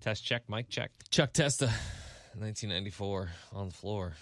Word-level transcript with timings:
Test 0.00 0.24
check, 0.24 0.42
mic 0.48 0.68
check. 0.68 0.90
Chuck 1.10 1.32
Testa, 1.32 1.66
1994, 2.36 3.30
on 3.54 3.68
the 3.68 3.74
floor. 3.74 4.12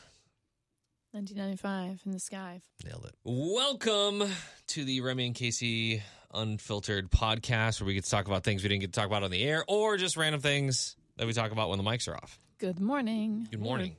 1995 1.12 2.00
in 2.06 2.12
the 2.12 2.18
sky. 2.20 2.60
Nailed 2.86 3.04
it. 3.04 3.14
Welcome 3.24 4.24
to 4.68 4.84
the 4.84 5.00
Remy 5.02 5.26
and 5.26 5.34
Kasey 5.34 6.00
Unfiltered 6.32 7.10
podcast, 7.10 7.80
where 7.80 7.86
we 7.86 7.94
get 7.94 8.04
to 8.04 8.10
talk 8.10 8.26
about 8.26 8.44
things 8.44 8.62
we 8.62 8.68
didn't 8.68 8.80
get 8.80 8.92
to 8.92 8.98
talk 9.00 9.06
about 9.08 9.22
on 9.22 9.30
the 9.30 9.42
air, 9.42 9.64
or 9.68 9.96
just 9.96 10.16
random 10.16 10.40
things 10.40 10.96
that 11.16 11.26
we 11.26 11.32
talk 11.34 11.52
about 11.52 11.68
when 11.68 11.78
the 11.78 11.84
mics 11.84 12.08
are 12.08 12.14
off. 12.16 12.38
Good 12.58 12.80
morning. 12.80 13.48
Good 13.50 13.60
morning. 13.60 13.96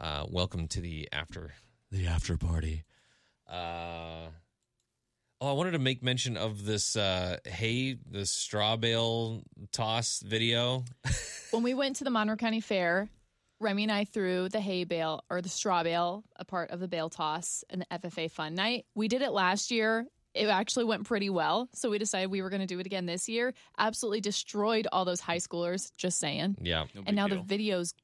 Uh, 0.00 0.24
welcome 0.30 0.68
to 0.68 0.80
the 0.80 1.08
after 1.12 1.52
the 1.90 2.06
after 2.06 2.36
party. 2.38 2.84
Uh, 3.50 4.28
oh, 5.46 5.50
I 5.50 5.52
wanted 5.52 5.72
to 5.72 5.78
make 5.78 6.02
mention 6.02 6.36
of 6.36 6.64
this 6.64 6.96
uh, 6.96 7.38
hay, 7.44 7.98
the 8.10 8.26
straw 8.26 8.76
bale 8.76 9.42
toss 9.72 10.20
video. 10.20 10.84
When 11.52 11.62
we 11.62 11.74
went 11.74 11.96
to 11.96 12.04
the 12.04 12.10
Monroe 12.10 12.36
County 12.36 12.60
Fair, 12.60 13.08
Remy 13.60 13.84
and 13.84 13.92
I 13.92 14.04
threw 14.04 14.48
the 14.48 14.60
hay 14.60 14.84
bale 14.84 15.22
or 15.30 15.40
the 15.40 15.48
straw 15.48 15.82
bale, 15.84 16.24
a 16.36 16.44
part 16.44 16.70
of 16.70 16.80
the 16.80 16.88
bale 16.88 17.08
toss, 17.08 17.64
and 17.70 17.82
the 17.82 17.98
FFA 17.98 18.30
fun 18.30 18.54
night. 18.54 18.84
We 18.94 19.06
did 19.08 19.22
it 19.22 19.30
last 19.30 19.70
year. 19.70 20.06
It 20.34 20.48
actually 20.48 20.84
went 20.84 21.04
pretty 21.04 21.30
well. 21.30 21.68
So 21.72 21.88
we 21.88 21.98
decided 21.98 22.30
we 22.30 22.42
were 22.42 22.50
going 22.50 22.60
to 22.60 22.66
do 22.66 22.78
it 22.80 22.84
again 22.84 23.06
this 23.06 23.26
year. 23.28 23.54
Absolutely 23.78 24.20
destroyed 24.20 24.86
all 24.92 25.04
those 25.06 25.20
high 25.20 25.38
schoolers, 25.38 25.90
just 25.96 26.18
saying. 26.18 26.56
Yeah, 26.60 26.84
No 26.94 27.04
and 27.06 27.16
now 27.16 27.28
deal. 27.28 27.38
the 27.38 27.42
video's 27.44 27.94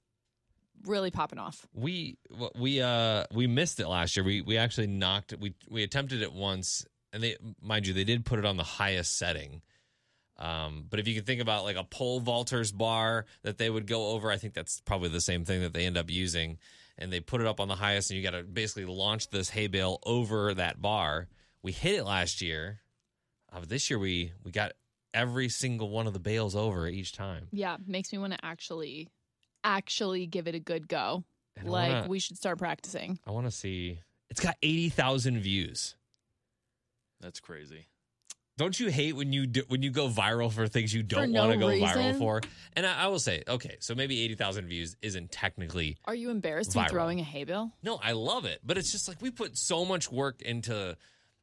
really 0.87 1.11
popping 1.11 1.39
off. 1.39 1.67
we 1.75 2.17
we 2.59 2.81
uh 2.81 3.25
we 3.35 3.47
missed 3.47 3.81
it 3.81 3.89
last 3.89 4.17
year. 4.17 4.25
We 4.25 4.41
we 4.41 4.57
actually 4.57 4.87
knocked 4.87 5.35
we 5.39 5.55
we 5.69 5.83
attempted 5.83 6.23
it 6.23 6.33
once, 6.33 6.87
and 7.13 7.23
they 7.23 7.37
mind 7.61 7.87
you 7.87 7.95
they 7.95 8.05
did 8.05 8.25
put 8.25 8.39
it 8.39 8.45
on 8.45 8.57
the 8.57 8.63
highest 8.65 9.19
setting. 9.19 9.63
Um, 10.39 10.87
but 10.89 10.99
if 10.99 11.07
you 11.07 11.15
can 11.15 11.25
think 11.25 11.41
about 11.41 11.65
like 11.65 11.77
a 11.77 11.85
pole 11.85 12.21
vaulters 12.21 12.77
bar 12.77 13.27
that 13.43 13.59
they 13.59 13.71
would 13.71 13.87
go 13.87 14.09
over, 14.09 14.31
I 14.31 14.39
think 14.39 14.55
that's 14.55 14.81
probably 14.81 15.11
the 15.11 15.21
same 15.21 15.45
thing 15.45 15.61
that 15.61 15.73
they 15.75 15.85
end 15.87 15.97
up 15.97 16.11
using. 16.11 16.59
And 16.99 17.13
they 17.13 17.21
put 17.21 17.41
it 17.41 17.47
up 17.47 17.59
on 17.61 17.69
the 17.69 17.75
highest, 17.77 18.11
and 18.11 18.19
you 18.19 18.23
got 18.23 18.37
to 18.37 18.43
basically 18.43 18.85
launch 18.85 19.31
this 19.31 19.51
hay 19.51 19.67
bale 19.67 19.99
over 20.05 20.53
that 20.55 20.81
bar. 20.81 21.29
We 21.63 21.73
hit 21.73 21.95
it 21.95 22.05
last 22.05 22.43
year. 22.43 22.81
Uh, 23.53 23.61
but 23.61 23.69
this 23.69 23.89
year 23.91 23.99
we 23.99 24.33
we 24.45 24.51
got 24.51 24.73
every 25.15 25.49
single 25.49 25.91
one 25.91 26.07
of 26.07 26.13
the 26.13 26.19
bales 26.19 26.55
over 26.57 26.87
each 26.89 27.13
time. 27.13 27.49
Yeah, 27.53 27.77
makes 27.87 28.13
me 28.13 28.19
want 28.19 28.33
to 28.33 28.45
actually, 28.45 29.09
actually 29.65 30.27
give 30.27 30.49
it 30.49 30.55
a 30.55 30.61
good 30.61 30.89
go. 30.89 31.25
And 31.57 31.69
like 31.69 31.93
wanna- 31.93 32.09
we 32.09 32.19
should 32.19 32.37
start 32.37 32.59
practicing. 32.59 33.19
I 33.27 33.31
want 33.31 33.47
to 33.47 33.51
see. 33.53 34.01
It's 34.31 34.41
got 34.41 34.57
eighty 34.63 34.89
thousand 34.89 35.41
views. 35.41 35.95
That's 37.23 37.41
crazy. 37.41 37.87
Don't 38.59 38.79
you 38.79 38.89
hate 38.89 39.17
when 39.17 39.33
you 39.33 39.47
do, 39.47 39.63
when 39.69 39.83
you 39.83 39.91
go 39.91 40.09
viral 40.09 40.53
for 40.53 40.69
things 40.69 40.93
you 40.93 41.03
don't 41.03 41.33
no 41.33 41.41
want 41.49 41.53
to 41.55 41.59
go 41.59 41.69
viral 41.69 42.19
for? 42.19 42.43
And 42.75 42.87
I, 42.87 43.05
I 43.05 43.07
will 43.09 43.19
say, 43.19 43.43
okay, 43.49 43.77
so 43.81 43.95
maybe 43.95 44.21
eighty 44.21 44.35
thousand 44.35 44.67
views 44.69 44.95
isn't 45.01 45.33
technically 45.33 45.97
Are 46.05 46.15
you 46.15 46.29
embarrassed 46.31 46.73
Viral. 46.73 46.83
in 46.83 46.89
throwing 46.91 47.21
a 47.21 47.25
hay 47.25 47.45
bale? 47.45 47.71
no. 47.83 47.99
I 48.03 48.13
love 48.13 48.45
it, 48.45 48.61
but 48.63 48.77
it's 48.77 48.93
just 48.93 49.09
like 49.09 49.23
we 49.23 49.31
put 49.31 49.57
so 49.57 49.87
much 49.87 50.13
work 50.13 50.43
into 50.43 50.97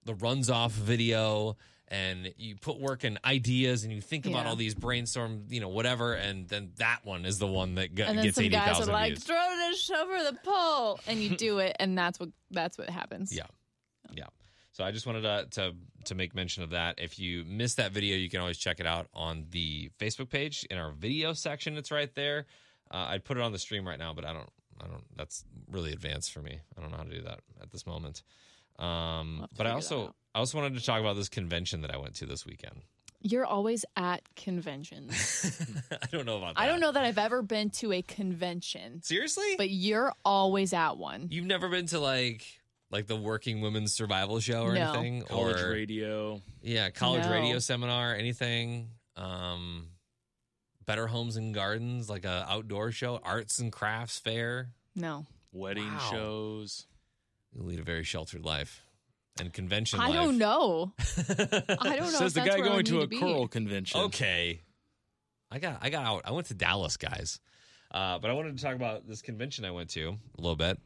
the 0.06 0.14
runs 0.14 0.52
off 0.52 0.72
video, 0.72 1.58
and 1.88 2.32
you 2.38 2.56
put 2.56 2.80
work 2.80 3.04
in 3.04 3.18
ideas, 3.26 3.84
and 3.84 3.92
you 3.92 4.02
think 4.02 4.28
about 4.28 4.46
all 4.46 4.56
these 4.56 4.76
brainstorm, 4.76 5.46
you 5.50 5.60
know, 5.62 5.70
whatever, 5.70 6.14
and 6.14 6.48
then 6.48 6.72
that 6.78 7.00
one 7.04 7.26
is 7.26 7.40
the 7.40 7.48
one 7.48 7.74
that 7.76 7.96
g- 7.96 8.04
and 8.04 8.20
then 8.20 8.26
gets 8.26 8.36
some 8.36 8.44
eighty 8.46 8.56
guys 8.56 8.70
are 8.70 8.74
thousand 8.76 8.94
like, 8.94 9.14
views. 9.14 9.24
"Throw 9.24 9.56
this 9.70 9.90
over 9.90 10.24
the 10.32 10.38
pole," 10.44 11.00
and 11.08 11.20
you 11.20 11.36
do 11.36 11.58
it, 11.58 11.76
and 11.80 11.98
that's 11.98 12.20
what 12.20 12.30
that's 12.52 12.78
what 12.78 12.88
happens. 12.90 13.36
Yeah. 13.36 13.44
So 14.72 14.84
I 14.84 14.92
just 14.92 15.06
wanted 15.06 15.22
to, 15.24 15.48
to 15.52 15.74
to 16.06 16.16
make 16.16 16.34
mention 16.36 16.64
of 16.64 16.70
that. 16.70 16.96
If 17.00 17.20
you 17.20 17.44
missed 17.46 17.78
that 17.78 17.92
video, 17.92 18.16
you 18.16 18.30
can 18.30 18.40
always 18.40 18.58
check 18.58 18.80
it 18.80 18.86
out 18.88 19.08
on 19.14 19.46
the 19.52 19.90
Facebook 20.00 20.30
page 20.30 20.66
in 20.70 20.78
our 20.78 20.92
video 20.92 21.34
section. 21.34 21.76
It's 21.78 21.92
right 21.92 22.14
there. 22.16 22.46
Uh, 22.92 23.08
I'd 23.10 23.24
put 23.26 23.38
it 23.38 23.42
on 23.44 23.52
the 23.52 23.60
stream 23.60 23.88
right 23.88 24.00
now, 24.00 24.14
but 24.14 24.26
I 24.26 24.34
don't. 24.34 24.50
I 24.82 24.88
don't. 24.88 25.04
That's 25.18 25.44
really 25.70 25.92
advanced 25.92 26.32
for 26.32 26.42
me. 26.42 26.60
I 26.78 26.82
don't 26.82 26.92
know 26.92 26.98
how 26.98 27.04
to 27.04 27.10
do 27.10 27.22
that 27.24 27.40
at 27.62 27.72
this 27.72 27.86
moment. 27.86 28.24
Um, 28.78 28.88
We'll 28.88 29.42
have 29.42 29.50
to 29.50 29.56
but 29.58 29.68
I 29.68 29.72
also. 29.72 30.16
I 30.34 30.40
also 30.40 30.58
wanted 30.60 30.78
to 30.80 30.86
talk 30.86 31.00
about 31.02 31.16
this 31.16 31.28
convention 31.30 31.82
that 31.82 31.92
I 31.94 31.98
went 31.98 32.16
to 32.16 32.26
this 32.26 32.46
weekend. 32.46 32.84
You're 33.22 33.46
always 33.46 33.84
at 33.98 34.22
conventions. 34.38 35.52
I 35.92 36.06
don't 36.12 36.26
know 36.26 36.38
about 36.38 36.56
that. 36.56 36.62
I 36.62 36.68
don't 36.68 36.80
know 36.80 36.92
that 36.94 37.04
I've 37.04 37.18
ever 37.18 37.42
been 37.42 37.70
to 37.72 37.92
a 37.92 38.02
convention, 38.02 39.02
Seriously, 39.02 39.56
but 39.58 39.70
you're 39.70 40.14
always 40.24 40.72
at 40.72 40.98
one. 40.98 41.28
you've 41.30 41.46
never 41.46 41.68
been 41.68 41.88
to 41.88 42.00
like 42.00 42.59
like 42.92 43.08
the 43.08 43.16
Working 43.16 43.62
Women's 43.62 43.94
Survival 43.94 44.40
Show 44.40 44.64
or 44.64 44.74
No. 44.74 44.94
anything, 44.94 45.22
College 45.24 45.62
or 45.62 45.72
radio. 45.72 46.42
Yeah, 46.62 46.90
college 46.90 47.24
No. 47.24 47.32
radio 47.32 47.60
seminar, 47.60 48.16
anything. 48.16 48.90
Um, 49.16 49.90
Better 50.86 51.08
Homes 51.08 51.36
and 51.36 51.54
Gardens, 51.54 52.10
like 52.10 52.26
a 52.26 52.46
outdoor 52.50 52.92
show, 52.92 53.18
arts 53.24 53.60
and 53.60 53.72
crafts 53.72 54.18
fair. 54.20 54.72
No, 54.96 55.28
Wedding 55.52 55.86
Wow. 55.94 56.10
shows. 56.12 56.86
You 57.54 57.64
lead 57.64 57.80
a 57.80 57.84
very 57.84 58.04
sheltered 58.04 58.44
life, 58.46 58.82
and 59.40 59.52
convention. 59.54 60.00
I 60.00 60.08
life. 60.10 60.14
don't 60.16 60.38
know. 60.38 60.94
I 61.00 61.96
don't 61.96 62.12
know. 62.12 62.20
Says 62.20 62.22
if 62.22 62.34
the 62.34 62.42
that's 62.42 62.56
guy 62.56 62.62
going 62.62 62.86
to 62.86 63.02
a 63.02 63.08
be. 63.08 63.18
choral 63.20 63.48
convention. 63.48 64.00
Okay, 64.02 64.62
I 65.52 65.60
got 65.60 65.78
I 65.82 65.90
got 65.90 66.06
out. 66.06 66.22
I 66.26 66.32
went 66.32 66.48
to 66.48 66.54
Dallas, 66.54 66.98
guys. 66.98 67.40
Uh, 67.92 68.20
but 68.20 68.30
I 68.30 68.34
wanted 68.34 68.56
to 68.58 68.64
talk 68.64 68.76
about 68.76 69.08
this 69.08 69.22
convention 69.24 69.66
I 69.66 69.72
went 69.72 69.90
to 69.92 70.10
a 70.10 70.42
little 70.42 70.56
bit, 70.56 70.80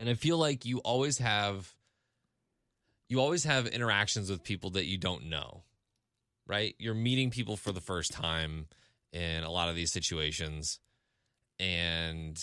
and 0.00 0.08
I 0.08 0.14
feel 0.14 0.38
like 0.38 0.64
you 0.64 0.78
always 0.78 1.18
have 1.18 1.72
you 3.08 3.20
always 3.20 3.44
have 3.44 3.66
interactions 3.66 4.30
with 4.30 4.42
people 4.42 4.70
that 4.70 4.86
you 4.86 4.96
don't 4.96 5.28
know, 5.28 5.64
right? 6.46 6.74
You're 6.78 6.94
meeting 6.94 7.30
people 7.30 7.56
for 7.56 7.70
the 7.70 7.80
first 7.80 8.12
time 8.12 8.66
in 9.12 9.42
a 9.42 9.50
lot 9.50 9.68
of 9.68 9.74
these 9.74 9.92
situations, 9.92 10.78
and 11.58 12.40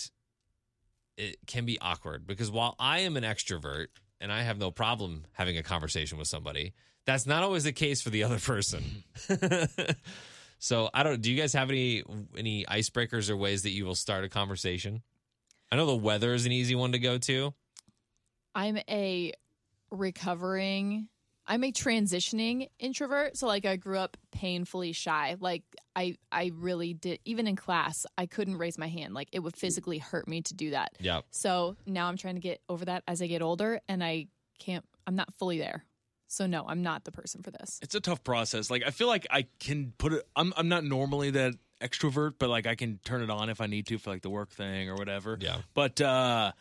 it 1.16 1.38
can 1.46 1.64
be 1.64 1.78
awkward 1.80 2.26
because 2.26 2.50
while 2.50 2.76
I 2.78 3.00
am 3.00 3.16
an 3.16 3.24
extrovert 3.24 3.88
and 4.20 4.30
I 4.30 4.42
have 4.42 4.58
no 4.58 4.70
problem 4.70 5.24
having 5.32 5.58
a 5.58 5.62
conversation 5.62 6.16
with 6.16 6.28
somebody, 6.28 6.74
that's 7.06 7.26
not 7.26 7.42
always 7.42 7.64
the 7.64 7.72
case 7.72 8.00
for 8.00 8.10
the 8.10 8.22
other 8.22 8.38
person. 8.38 9.02
so 10.60 10.90
I 10.94 11.02
don't. 11.02 11.20
Do 11.20 11.32
you 11.32 11.40
guys 11.40 11.54
have 11.54 11.70
any 11.70 12.04
any 12.36 12.64
icebreakers 12.66 13.28
or 13.28 13.36
ways 13.36 13.62
that 13.62 13.70
you 13.70 13.84
will 13.84 13.96
start 13.96 14.22
a 14.22 14.28
conversation? 14.28 15.02
I 15.70 15.76
know 15.76 15.86
the 15.86 15.96
weather 15.96 16.34
is 16.34 16.46
an 16.46 16.52
easy 16.52 16.74
one 16.74 16.92
to 16.92 16.98
go 16.98 17.18
to. 17.18 17.54
I'm 18.54 18.78
a 18.88 19.32
recovering. 19.90 21.08
I'm 21.46 21.64
a 21.64 21.72
transitioning 21.72 22.68
introvert. 22.78 23.36
So 23.36 23.46
like 23.46 23.64
I 23.64 23.76
grew 23.76 23.98
up 23.98 24.16
painfully 24.32 24.92
shy. 24.92 25.36
Like 25.40 25.62
I 25.96 26.16
I 26.30 26.52
really 26.54 26.92
did 26.94 27.20
even 27.24 27.46
in 27.46 27.56
class, 27.56 28.04
I 28.18 28.26
couldn't 28.26 28.56
raise 28.58 28.76
my 28.78 28.88
hand. 28.88 29.14
Like 29.14 29.28
it 29.32 29.40
would 29.40 29.56
physically 29.56 29.98
hurt 29.98 30.28
me 30.28 30.42
to 30.42 30.54
do 30.54 30.70
that. 30.70 30.92
Yeah, 31.00 31.22
So 31.30 31.76
now 31.86 32.08
I'm 32.08 32.16
trying 32.16 32.34
to 32.34 32.40
get 32.40 32.60
over 32.68 32.84
that 32.84 33.02
as 33.08 33.22
I 33.22 33.26
get 33.26 33.40
older 33.40 33.80
and 33.88 34.04
I 34.04 34.26
can't 34.58 34.84
I'm 35.06 35.16
not 35.16 35.32
fully 35.38 35.58
there. 35.58 35.84
So 36.26 36.46
no, 36.46 36.66
I'm 36.68 36.82
not 36.82 37.04
the 37.04 37.12
person 37.12 37.42
for 37.42 37.50
this. 37.50 37.78
It's 37.82 37.94
a 37.94 38.00
tough 38.00 38.22
process. 38.22 38.70
Like 38.70 38.82
I 38.86 38.90
feel 38.90 39.08
like 39.08 39.26
I 39.30 39.46
can 39.58 39.94
put 39.96 40.12
it. 40.12 40.28
I'm 40.36 40.52
I'm 40.56 40.68
not 40.68 40.84
normally 40.84 41.30
that 41.30 41.54
extrovert, 41.80 42.34
but 42.38 42.48
like 42.48 42.66
I 42.66 42.74
can 42.74 42.98
turn 43.04 43.22
it 43.22 43.30
on 43.30 43.50
if 43.50 43.60
I 43.60 43.66
need 43.66 43.86
to 43.88 43.98
for 43.98 44.10
like 44.10 44.22
the 44.22 44.30
work 44.30 44.50
thing 44.50 44.90
or 44.90 44.96
whatever. 44.96 45.38
yeah. 45.40 45.58
But 45.74 46.00
uh 46.00 46.52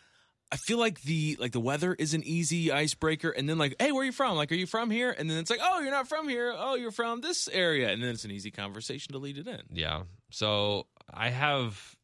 I 0.49 0.55
feel 0.55 0.77
like 0.77 1.01
the 1.01 1.35
like 1.39 1.51
the 1.51 1.59
weather 1.59 1.93
is 1.93 2.13
an 2.13 2.23
easy 2.23 2.71
icebreaker, 2.71 3.29
and 3.29 3.49
then 3.49 3.57
like, 3.57 3.75
hey, 3.79 3.91
where 3.91 4.03
are 4.03 4.05
you 4.05 4.13
from? 4.13 4.37
Like, 4.37 4.49
are 4.51 4.55
you 4.55 4.65
from 4.65 4.89
here? 4.89 5.13
And 5.17 5.29
then 5.29 5.39
it's 5.39 5.49
like, 5.49 5.59
oh, 5.61 5.81
you're 5.81 5.91
not 5.91 6.07
from 6.07 6.29
here. 6.29 6.53
Oh, 6.55 6.75
you're 6.75 6.91
from 6.91 7.19
this 7.19 7.49
area, 7.49 7.89
and 7.89 8.01
then 8.01 8.11
it's 8.11 8.23
an 8.23 8.31
easy 8.31 8.49
conversation 8.49 9.11
to 9.11 9.19
lead 9.19 9.37
it 9.37 9.47
in. 9.47 9.61
Yeah. 9.73 10.03
So 10.31 10.87
I 11.13 11.29
have 11.31 11.96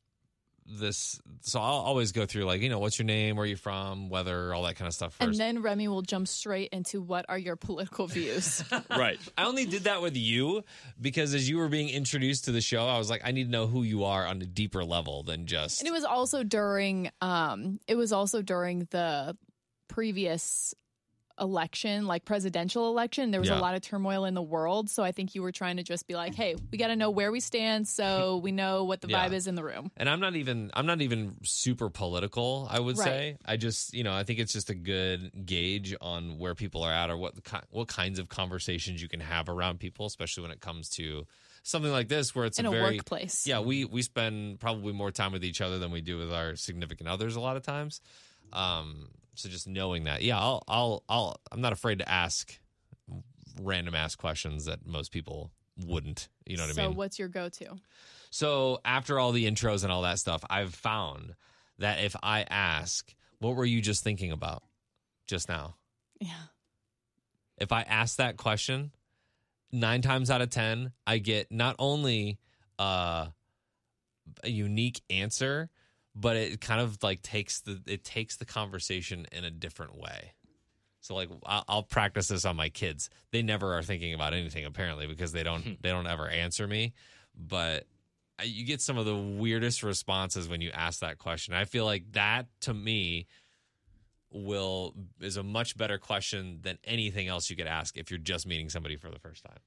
this. 0.65 1.19
So 1.41 1.59
I'll 1.59 1.73
always 1.73 2.11
go 2.11 2.25
through 2.25 2.45
like 2.45 2.61
you 2.61 2.69
know 2.69 2.79
what's 2.79 2.97
your 2.97 3.05
name, 3.05 3.35
where 3.35 3.45
you 3.45 3.55
from, 3.55 4.09
weather, 4.09 4.53
all 4.53 4.63
that 4.63 4.75
kind 4.75 4.87
of 4.87 4.93
stuff 4.93 5.15
And 5.19 5.35
then 5.35 5.61
Remy 5.61 5.87
will 5.87 6.01
jump 6.01 6.27
straight 6.27 6.69
into 6.71 7.01
what 7.01 7.25
are 7.29 7.37
your 7.37 7.55
political 7.55 8.07
views? 8.07 8.63
right. 8.89 9.19
I 9.37 9.45
only 9.45 9.65
did 9.65 9.83
that 9.85 10.01
with 10.01 10.15
you 10.15 10.63
because 10.99 11.33
as 11.33 11.49
you 11.49 11.57
were 11.57 11.69
being 11.69 11.89
introduced 11.89 12.45
to 12.45 12.51
the 12.51 12.61
show, 12.61 12.87
I 12.87 12.97
was 12.97 13.09
like, 13.09 13.21
I 13.23 13.31
need 13.31 13.45
to 13.45 13.51
know 13.51 13.67
who 13.67 13.83
you 13.83 14.05
are 14.05 14.25
on 14.25 14.41
a 14.41 14.45
deeper 14.45 14.83
level 14.83 15.23
than 15.23 15.45
just. 15.45 15.81
And 15.81 15.87
it 15.87 15.91
was 15.91 16.03
also 16.03 16.43
during 16.43 17.11
um 17.21 17.79
it 17.87 17.95
was 17.95 18.11
also 18.11 18.41
during 18.41 18.87
the 18.91 19.37
previous 19.87 20.73
election, 21.39 22.05
like 22.05 22.25
presidential 22.25 22.89
election. 22.89 23.31
There 23.31 23.39
was 23.39 23.49
Yeah. 23.49 23.57
a 23.57 23.61
lot 23.61 23.75
of 23.75 23.81
turmoil 23.81 24.25
in 24.25 24.33
the 24.33 24.41
world, 24.41 24.89
so 24.89 25.03
I 25.03 25.11
think 25.11 25.35
you 25.35 25.41
were 25.41 25.51
trying 25.51 25.77
to 25.77 25.83
just 25.83 26.07
be 26.07 26.13
like, 26.15 26.33
mm-hmm. 26.33 26.41
"Hey, 26.41 26.55
we 26.71 26.77
got 26.77 26.87
to 26.87 26.95
know 26.95 27.09
where 27.09 27.31
we 27.31 27.39
stand 27.39 27.87
so 27.87 28.37
we 28.43 28.51
know 28.51 28.83
what 28.83 29.01
the 29.01 29.07
Yeah. 29.07 29.27
vibe 29.27 29.33
is 29.33 29.47
in 29.47 29.55
the 29.55 29.63
room." 29.63 29.91
and 29.97 30.07
I'm 30.09 30.19
not 30.19 30.35
even 30.35 30.71
I'm 30.73 30.85
not 30.85 31.01
even 31.01 31.35
super 31.43 31.89
political. 31.89 32.67
I 32.69 32.79
would 32.79 32.97
Right. 32.97 33.05
say 33.05 33.37
I 33.45 33.57
just 33.57 33.93
you 33.93 34.03
know 34.03 34.13
I 34.13 34.23
think 34.23 34.39
it's 34.39 34.53
just 34.53 34.69
a 34.69 34.75
good 34.75 35.45
gauge 35.45 35.95
on 36.01 36.37
where 36.37 36.55
people 36.55 36.83
are 36.83 36.93
at 36.93 37.09
or 37.09 37.17
what 37.17 37.33
what 37.71 37.87
kinds 37.87 38.19
of 38.19 38.29
conversations 38.29 39.01
you 39.01 39.07
can 39.09 39.19
have 39.19 39.49
around 39.49 39.79
people, 39.79 40.05
especially 40.05 40.43
when 40.43 40.51
it 40.51 40.61
comes 40.61 40.89
to 40.91 41.25
something 41.63 41.91
like 41.91 42.09
this 42.09 42.35
where 42.35 42.45
it's 42.45 42.59
in 42.59 42.65
a 42.65 42.69
a 42.69 42.71
very 42.71 42.97
workplace. 42.97 43.47
yeah 43.47 43.59
we 43.59 43.85
we 43.85 44.01
spend 44.01 44.59
probably 44.59 44.91
more 44.91 45.11
time 45.11 45.31
with 45.31 45.45
each 45.45 45.61
other 45.61 45.79
than 45.79 45.91
we 45.91 46.01
do 46.01 46.17
with 46.17 46.31
our 46.31 46.55
significant 46.57 47.07
others 47.09 47.35
a 47.35 47.39
lot 47.39 47.55
of 47.57 47.63
times. 47.63 48.01
Um, 48.51 49.09
so 49.35 49.49
just 49.49 49.67
knowing 49.67 50.03
that, 50.05 50.21
yeah, 50.21 50.39
I'll 50.39 50.63
I'll 50.67 51.03
I'll 51.09 51.41
I'm 51.51 51.61
not 51.61 51.73
afraid 51.73 51.99
to 51.99 52.09
ask 52.09 52.59
random 53.61 53.95
ass 53.95 54.15
questions 54.15 54.65
that 54.65 54.85
most 54.85 55.11
people 55.11 55.51
wouldn't. 55.85 56.29
You 56.45 56.57
know 56.57 56.63
what 56.63 56.75
so 56.75 56.81
I 56.81 56.85
mean? 56.85 56.93
So 56.93 56.97
what's 56.97 57.19
your 57.19 57.27
go-to? 57.27 57.75
So 58.29 58.79
after 58.85 59.19
all 59.19 59.31
the 59.31 59.45
intros 59.45 59.83
and 59.83 59.91
all 59.91 60.03
that 60.03 60.19
stuff, 60.19 60.43
I've 60.49 60.73
found 60.73 61.35
that 61.79 62.03
if 62.03 62.15
I 62.21 62.45
ask, 62.49 63.13
"What 63.39 63.55
were 63.55 63.65
you 63.65 63.81
just 63.81 64.03
thinking 64.03 64.31
about 64.31 64.63
just 65.27 65.49
now?" 65.49 65.75
Yeah. 66.19 66.33
If 67.57 67.71
I 67.71 67.81
ask 67.83 68.17
that 68.17 68.37
question, 68.37 68.91
nine 69.71 70.01
times 70.01 70.29
out 70.29 70.41
of 70.41 70.49
ten, 70.49 70.91
I 71.05 71.17
get 71.19 71.51
not 71.51 71.75
only 71.79 72.39
uh, 72.79 73.27
a 74.43 74.49
unique 74.49 75.01
answer, 75.09 75.69
but 76.15 76.35
it 76.35 76.61
kind 76.61 76.81
of 76.81 77.01
like 77.01 77.21
takes 77.21 77.61
the 77.61 77.81
it 77.87 78.03
takes 78.03 78.37
the 78.37 78.45
conversation 78.45 79.25
in 79.31 79.43
a 79.43 79.51
different 79.51 79.97
way. 79.97 80.33
So 81.01 81.15
like 81.15 81.29
I'll, 81.45 81.65
I'll 81.67 81.83
practice 81.83 82.27
this 82.27 82.45
on 82.45 82.55
my 82.55 82.69
kids. 82.69 83.09
They 83.31 83.41
never 83.41 83.73
are 83.77 83.83
thinking 83.83 84.13
about 84.13 84.33
anything 84.33 84.65
apparently 84.65 85.07
because 85.07 85.31
they 85.31 85.43
don't 85.43 85.63
hmm. 85.63 85.73
they 85.81 85.89
don't 85.89 86.07
ever 86.07 86.27
answer 86.27 86.67
me. 86.67 86.93
But 87.35 87.85
you 88.43 88.65
get 88.65 88.81
some 88.81 88.97
of 88.97 89.05
the 89.05 89.15
weirdest 89.15 89.83
responses 89.83 90.47
when 90.47 90.61
you 90.61 90.71
ask 90.71 90.99
that 90.99 91.17
question. 91.17 91.53
I 91.53 91.65
feel 91.65 91.85
like 91.85 92.11
that 92.13 92.47
to 92.61 92.73
me 92.73 93.27
will 94.31 94.95
is 95.21 95.37
a 95.37 95.43
much 95.43 95.77
better 95.77 95.97
question 95.97 96.59
than 96.61 96.77
anything 96.83 97.27
else 97.27 97.49
you 97.49 97.55
could 97.55 97.67
ask 97.67 97.97
if 97.97 98.09
you're 98.09 98.17
just 98.17 98.47
meeting 98.47 98.69
somebody 98.69 98.95
for 98.95 99.09
the 99.09 99.19
first 99.19 99.43
time. 99.43 99.59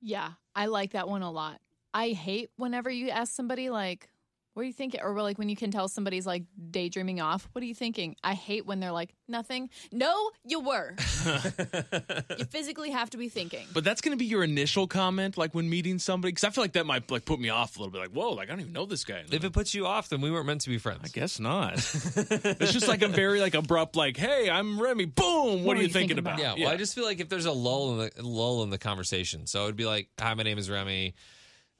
Yeah, 0.00 0.30
I 0.54 0.66
like 0.66 0.92
that 0.92 1.08
one 1.08 1.22
a 1.22 1.30
lot. 1.30 1.60
I 1.92 2.10
hate 2.10 2.50
whenever 2.56 2.88
you 2.88 3.10
ask 3.10 3.34
somebody 3.34 3.68
like, 3.68 4.08
"What 4.54 4.62
are 4.62 4.66
you 4.66 4.72
thinking?" 4.72 5.00
or 5.02 5.20
like 5.22 5.38
when 5.38 5.48
you 5.48 5.56
can 5.56 5.70
tell 5.70 5.88
somebody's 5.88 6.26
like 6.26 6.44
daydreaming 6.70 7.20
off. 7.20 7.48
What 7.52 7.62
are 7.62 7.66
you 7.66 7.74
thinking? 7.74 8.16
I 8.22 8.34
hate 8.34 8.66
when 8.66 8.80
they're 8.80 8.92
like, 8.92 9.14
"Nothing." 9.28 9.70
No, 9.92 10.30
you 10.44 10.60
were. 10.60 10.94
you 12.38 12.44
physically 12.46 12.90
have 12.90 13.10
to 13.10 13.16
be 13.16 13.28
thinking. 13.28 13.66
But 13.72 13.84
that's 13.84 14.00
going 14.00 14.16
to 14.16 14.18
be 14.18 14.26
your 14.26 14.44
initial 14.44 14.86
comment, 14.86 15.36
like 15.38 15.54
when 15.54 15.68
meeting 15.68 15.98
somebody, 15.98 16.32
because 16.32 16.44
I 16.44 16.50
feel 16.50 16.64
like 16.64 16.72
that 16.72 16.86
might 16.86 17.10
like 17.10 17.24
put 17.24 17.40
me 17.40 17.48
off 17.48 17.76
a 17.76 17.80
little 17.80 17.92
bit. 17.92 18.00
Like, 18.00 18.10
whoa, 18.10 18.32
like 18.32 18.48
I 18.48 18.52
don't 18.52 18.60
even 18.60 18.72
know 18.72 18.86
this 18.86 19.04
guy. 19.04 19.24
if 19.30 19.44
it 19.44 19.52
puts 19.52 19.74
you 19.74 19.86
off, 19.86 20.08
then 20.08 20.20
we 20.20 20.30
weren't 20.30 20.46
meant 20.46 20.62
to 20.62 20.70
be 20.70 20.78
friends. 20.78 21.00
I 21.04 21.08
guess 21.08 21.40
not. 21.40 21.74
it's 21.74 22.72
just 22.72 22.88
like 22.88 23.02
a 23.02 23.08
very 23.08 23.40
like 23.40 23.54
abrupt, 23.54 23.96
like, 23.96 24.16
hey, 24.16 24.48
I'm 24.50 24.80
Remy. 24.80 25.06
Boom. 25.06 25.64
What, 25.64 25.76
are 25.76 25.82
you 25.82 25.88
thinking, 25.88 26.18
about? 26.18 26.38
Yeah, 26.38 26.54
well, 26.58 26.68
I 26.68 26.76
just 26.76 26.94
feel 26.94 27.04
like 27.04 27.20
if 27.20 27.28
there's 27.28 27.46
a 27.46 27.52
lull 27.52 27.92
in 28.00 28.10
the 28.14 28.22
lull 28.22 28.62
in 28.62 28.70
the 28.70 28.78
conversation, 28.78 29.46
so 29.46 29.64
it'd 29.64 29.76
be 29.76 29.86
like, 29.86 30.08
"Hi, 30.18 30.34
my 30.34 30.42
name 30.42 30.58
is 30.58 30.70
Remy. 30.70 31.14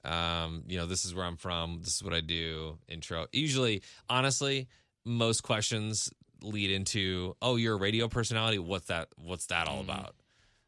Um, 0.05 0.65
you 0.67 0.79
know, 0.79 0.87
this 0.87 1.05
is 1.05 1.15
where 1.15 1.25
I'm 1.25 1.37
from. 1.37 1.81
This 1.81 1.97
is 1.97 2.03
what 2.03 2.15
I 2.15 2.21
do." 2.21 2.79
Intro. 2.89 3.27
Usually, 3.33 3.83
honestly, 4.09 4.69
most 5.05 5.43
questions 5.43 6.11
lead 6.43 6.71
into, 6.71 7.37
"Oh, 7.43 7.57
you're 7.57 7.75
a 7.75 7.79
radio 7.79 8.09
personality. 8.09 8.59
What's 8.59 8.87
that? 8.87 9.09
What's 9.17 9.47
that 9.47 9.69
all 9.69 9.81
about? 9.81 10.15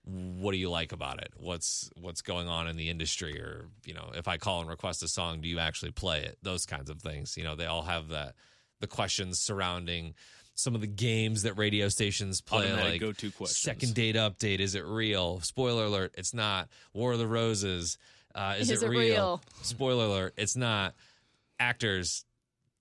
What 0.04 0.50
do 0.50 0.58
you 0.58 0.68
like 0.68 0.92
about 0.92 1.22
it? 1.22 1.32
What's 1.36 1.88
what's 1.94 2.22
going 2.22 2.48
on 2.48 2.66
in 2.68 2.76
the 2.76 2.90
industry? 2.90 3.40
Or 3.40 3.68
you 3.86 3.94
know, 3.94 4.10
if 4.14 4.28
I 4.28 4.36
call 4.36 4.60
and 4.60 4.68
request 4.68 5.02
a 5.02 5.08
song, 5.08 5.40
do 5.40 5.48
you 5.48 5.58
actually 5.60 5.92
play 5.92 6.22
it? 6.22 6.38
Those 6.42 6.66
kinds 6.66 6.90
of 6.90 7.00
things. 7.00 7.36
You 7.36 7.44
know, 7.44 7.54
they 7.54 7.66
all 7.66 7.82
have 7.82 8.08
that 8.08 8.34
the 8.80 8.86
questions 8.86 9.40
surrounding." 9.40 10.14
Some 10.54 10.74
of 10.74 10.82
the 10.82 10.86
games 10.86 11.44
that 11.44 11.54
radio 11.54 11.88
stations 11.88 12.42
play, 12.42 12.66
Automatic 12.66 12.92
like 12.92 13.00
go-to 13.00 13.30
questions. 13.30 13.58
Second 13.58 13.94
date 13.94 14.16
update. 14.16 14.60
Is 14.60 14.74
it 14.74 14.84
real? 14.84 15.40
Spoiler 15.40 15.86
alert. 15.86 16.14
It's 16.18 16.34
not. 16.34 16.68
War 16.92 17.14
of 17.14 17.18
the 17.18 17.26
Roses. 17.26 17.96
Uh, 18.34 18.54
is, 18.58 18.70
Is 18.70 18.82
it, 18.82 18.86
it 18.86 18.88
real? 18.90 19.00
real? 19.00 19.40
Spoiler 19.62 20.06
alert. 20.06 20.34
It's 20.36 20.56
not. 20.56 20.94
Actors. 21.58 22.24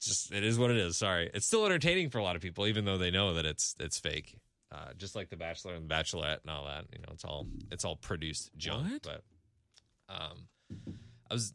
Just 0.02 0.32
it 0.34 0.44
is 0.44 0.58
what 0.58 0.72
it 0.72 0.78
is. 0.78 0.98
Sorry. 0.98 1.30
It's 1.34 1.46
still 1.46 1.66
entertaining 1.66 2.10
for 2.10 2.18
a 2.18 2.24
lot 2.24 2.36
of 2.36 2.42
people, 2.42 2.66
even 2.68 2.86
though 2.86 2.98
they 2.98 3.12
know 3.12 3.34
that 3.36 3.46
it's 3.46 3.76
it's 3.80 4.00
fake. 4.00 4.36
Uh, 4.72 4.94
just 4.98 5.16
like 5.16 5.30
The 5.30 5.36
Bachelor 5.36 5.74
and 5.76 5.88
The 5.88 5.94
Bachelorette 5.94 6.42
and 6.44 6.50
all 6.50 6.66
that. 6.66 6.86
You 6.94 7.00
know, 7.00 7.10
it's 7.14 7.26
all 7.26 7.46
it's 7.72 7.86
all 7.86 7.98
produced 7.98 8.50
junk. 8.58 9.06
What? 9.06 9.22
But 10.08 10.16
um, 10.16 10.48
I 11.30 11.34
was. 11.34 11.54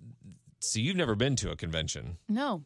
So 0.61 0.79
you've 0.81 0.97
never 0.97 1.15
been 1.15 1.37
to 1.37 1.51
a 1.51 1.57
convention? 1.57 2.19
No, 2.29 2.63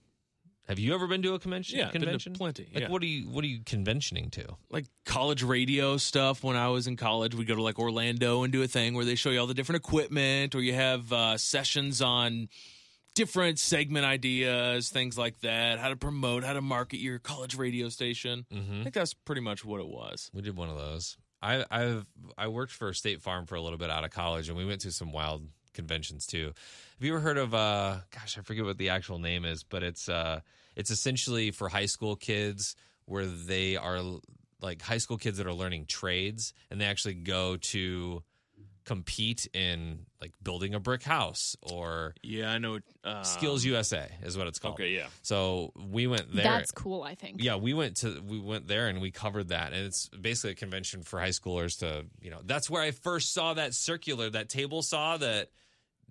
Have 0.71 0.79
you 0.79 0.95
ever 0.95 1.07
been 1.07 1.21
to 1.23 1.35
a 1.35 1.39
convention? 1.39 1.79
Yeah, 1.79 1.87
been 1.91 2.01
to 2.03 2.07
convention. 2.07 2.33
plenty, 2.33 2.69
Like 2.73 2.85
yeah. 2.85 2.89
what 2.89 3.03
are 3.03 3.07
you 3.07 3.29
what 3.29 3.43
are 3.45 3.49
you 3.49 3.61
conventioning 3.65 4.31
to? 4.31 4.57
like 4.71 4.87
college 5.05 5.43
radio 5.43 5.97
stuff 5.97 6.45
when 6.45 6.57
I 6.57 6.69
was 6.69 6.87
in 6.87 6.97
college. 6.97 7.35
We'd 7.35 7.49
go 7.49 7.57
to 7.57 7.63
like 7.63 7.79
Orlando 7.79 8.45
and 8.45 8.53
do 8.53 8.63
a 8.63 8.69
thing 8.69 8.95
where 8.95 9.05
they 9.05 9.17
show 9.17 9.31
you 9.31 9.41
all 9.41 9.47
the 9.49 9.55
different 9.55 9.85
equipment, 9.85 10.55
or 10.55 10.61
you 10.63 10.73
have 10.75 11.13
uh, 11.13 11.37
sessions 11.39 12.01
on 12.01 12.49
different 13.17 13.59
segment 13.59 14.07
ideas, 14.07 14.89
things 14.91 15.19
like 15.19 15.41
that, 15.41 15.81
how 15.81 15.89
to 15.89 15.97
promote, 15.97 16.45
how 16.45 16.53
to 16.53 16.61
market 16.63 16.99
your 16.99 17.19
college 17.19 17.57
radio 17.57 17.89
station. 17.89 18.47
Mm-hmm. 18.55 18.81
I 18.81 18.83
think 18.85 18.95
that's 18.95 19.13
pretty 19.15 19.41
much 19.43 19.65
what 19.65 19.81
it 19.81 19.89
was. 19.89 20.31
We 20.33 20.43
did 20.43 20.57
one 20.57 20.69
of 20.71 20.77
those. 20.77 21.17
I 21.43 21.65
I've 21.71 22.07
I 22.39 22.47
worked 22.49 22.73
for 22.73 22.93
State 22.95 23.21
Farm 23.23 23.47
for 23.47 23.57
a 23.57 23.61
little 23.61 23.79
bit 23.79 23.91
out 23.91 24.05
of 24.05 24.11
college, 24.11 24.49
and 24.49 24.57
we 24.57 24.65
went 24.65 24.83
to 24.83 24.93
some 24.93 25.11
wild 25.11 25.49
conventions 25.75 26.27
too. 26.27 26.47
Have 26.99 27.07
you 27.07 27.13
ever 27.15 27.21
heard 27.21 27.39
of 27.39 27.55
uh? 27.55 27.99
Gosh, 28.11 28.37
I 28.39 28.43
forget 28.43 28.65
what 28.65 28.77
the 28.79 28.91
actual 28.91 29.19
name 29.19 29.45
is, 29.45 29.65
but 29.65 29.83
it's 29.83 30.09
uh, 30.09 30.41
it's 30.77 30.91
essentially 30.91 31.51
for 31.51 31.69
high 31.69 31.87
school 31.87 32.17
kids 32.17 32.77
where 33.05 33.27
they 33.27 33.77
are 33.77 34.01
like 34.61 34.83
high 34.83 34.99
school 34.99 35.17
kids 35.17 35.39
that 35.39 35.47
are 35.47 35.53
learning 35.53 35.87
trades, 35.87 36.53
and 36.71 36.81
they 36.81 36.85
actually 36.85 37.15
go 37.15 37.57
to 37.57 38.23
compete 38.85 39.47
in 39.53 40.01
like 40.21 40.33
building 40.43 40.75
a 40.75 40.81
brick 40.81 41.03
house 41.03 41.57
or 41.63 42.15
Yeah, 42.23 42.51
I 42.51 42.59
know. 42.59 42.81
Uh, 43.05 43.23
Skills 43.23 43.65
USA 43.65 44.11
is 44.23 44.37
what 44.37 44.47
it's 44.47 44.59
called. 44.59 44.75
Okay, 44.75 44.91
yeah. 44.91 45.07
So 45.23 45.73
we 45.91 46.07
went 46.07 46.35
there. 46.35 46.45
that's 46.45 46.71
cool. 46.71 47.03
I 47.03 47.15
think. 47.15 47.43
Yeah, 47.43 47.57
we 47.57 47.75
went 47.75 47.99
to 47.99 48.21
we 48.27 48.41
went 48.41 48.67
there 48.69 48.89
and 48.89 49.01
we 49.01 49.11
covered 49.11 49.49
that, 49.49 49.73
and 49.73 49.87
it's 49.87 50.09
basically 50.09 50.53
a 50.53 50.55
convention 50.55 51.03
for 51.03 51.21
high 51.21 51.29
schoolers 51.29 51.79
to 51.81 52.07
you 52.21 52.31
know. 52.31 52.41
That's 52.45 52.69
where 52.69 52.83
I 52.83 52.91
first 52.91 53.33
saw 53.33 53.55
that 53.55 53.75
circular, 53.75 54.31
that 54.31 54.49
table 54.49 54.83
saw 54.83 55.17
that 55.19 55.51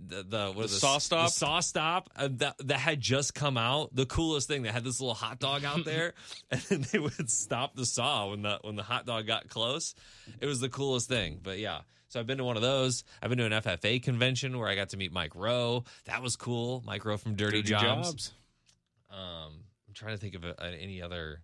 the 0.07 0.23
the 0.23 0.47
what 0.53 0.69
The 0.69 0.75
is 0.75 0.81
SawStop? 0.81 1.09
the 1.39 1.45
SawStop 1.45 2.05
uh, 2.15 2.29
that 2.37 2.55
that 2.67 2.79
had 2.79 3.01
just 3.01 3.33
come 3.35 3.57
out. 3.57 3.93
The 3.95 4.05
coolest 4.05 4.47
thing, 4.47 4.61
they 4.63 4.69
had 4.69 4.83
this 4.83 4.99
little 5.01 5.13
hot 5.13 5.39
dog 5.39 5.63
out 5.65 5.83
there, 5.85 6.13
and 6.51 6.61
then 6.61 6.85
they 6.91 6.99
would 6.99 7.29
stop 7.29 7.75
the 7.75 7.85
saw 7.85 8.29
when 8.29 8.41
the 8.43 8.59
when 8.61 8.75
the 8.75 8.83
hot 8.83 9.05
dog 9.05 9.27
got 9.27 9.49
close. 9.49 9.93
It 10.39 10.45
was 10.45 10.59
the 10.59 10.69
coolest 10.69 11.07
thing. 11.09 11.39
But 11.43 11.59
yeah. 11.59 11.81
So 12.07 12.19
I've 12.19 12.25
been 12.25 12.39
to 12.39 12.43
one 12.43 12.55
of 12.55 12.63
those. 12.63 13.03
I've 13.21 13.29
been 13.29 13.37
to 13.37 13.45
an 13.45 13.51
FFA 13.51 14.01
convention 14.01 14.57
where 14.57 14.67
I 14.67 14.73
got 14.73 14.89
to 14.89 14.97
meet 14.97 15.11
Mike 15.11 15.35
Rowe. 15.35 15.83
That 16.05 16.23
was 16.23 16.35
cool. 16.35 16.81
Mike 16.83 17.05
Rowe 17.05 17.17
from 17.17 17.35
Dirty, 17.35 17.61
Dirty 17.61 17.69
Jobs. 17.69 18.07
jobs. 18.09 18.33
Um, 19.11 19.63
I'm 19.87 19.93
trying 19.93 20.15
to 20.15 20.17
think 20.17 20.33
of 20.33 20.43
a, 20.43 20.55
any 20.81 21.03
other. 21.03 21.41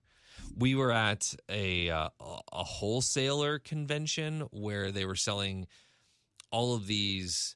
We 0.57 0.73
were 0.73 0.91
at 0.91 1.35
a 1.49 1.89
uh, 1.91 2.09
a 2.19 2.63
wholesaler 2.63 3.59
convention 3.59 4.41
where 4.51 4.91
they 4.91 5.05
were 5.05 5.15
selling 5.15 5.67
all 6.51 6.73
of 6.73 6.87
these 6.87 7.55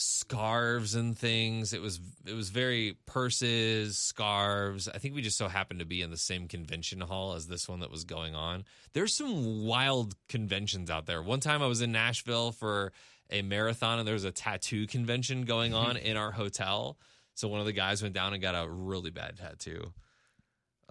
scarves 0.00 0.94
and 0.94 1.18
things. 1.18 1.72
It 1.72 1.82
was 1.82 2.00
it 2.24 2.32
was 2.32 2.50
very 2.50 2.96
purses, 3.06 3.98
scarves. 3.98 4.88
I 4.88 4.98
think 4.98 5.14
we 5.14 5.22
just 5.22 5.36
so 5.36 5.48
happened 5.48 5.80
to 5.80 5.86
be 5.86 6.02
in 6.02 6.10
the 6.10 6.16
same 6.16 6.46
convention 6.46 7.00
hall 7.00 7.34
as 7.34 7.48
this 7.48 7.68
one 7.68 7.80
that 7.80 7.90
was 7.90 8.04
going 8.04 8.34
on. 8.34 8.64
There's 8.92 9.16
some 9.16 9.66
wild 9.66 10.14
conventions 10.28 10.88
out 10.88 11.06
there. 11.06 11.20
One 11.20 11.40
time 11.40 11.62
I 11.62 11.66
was 11.66 11.82
in 11.82 11.90
Nashville 11.90 12.52
for 12.52 12.92
a 13.28 13.42
marathon 13.42 13.98
and 13.98 14.06
there 14.06 14.14
was 14.14 14.24
a 14.24 14.30
tattoo 14.30 14.86
convention 14.86 15.42
going 15.42 15.72
mm-hmm. 15.72 15.90
on 15.90 15.96
in 15.96 16.16
our 16.16 16.30
hotel. 16.30 16.96
So 17.34 17.48
one 17.48 17.60
of 17.60 17.66
the 17.66 17.72
guys 17.72 18.00
went 18.00 18.14
down 18.14 18.32
and 18.32 18.40
got 18.40 18.54
a 18.54 18.68
really 18.70 19.10
bad 19.10 19.36
tattoo. 19.36 19.92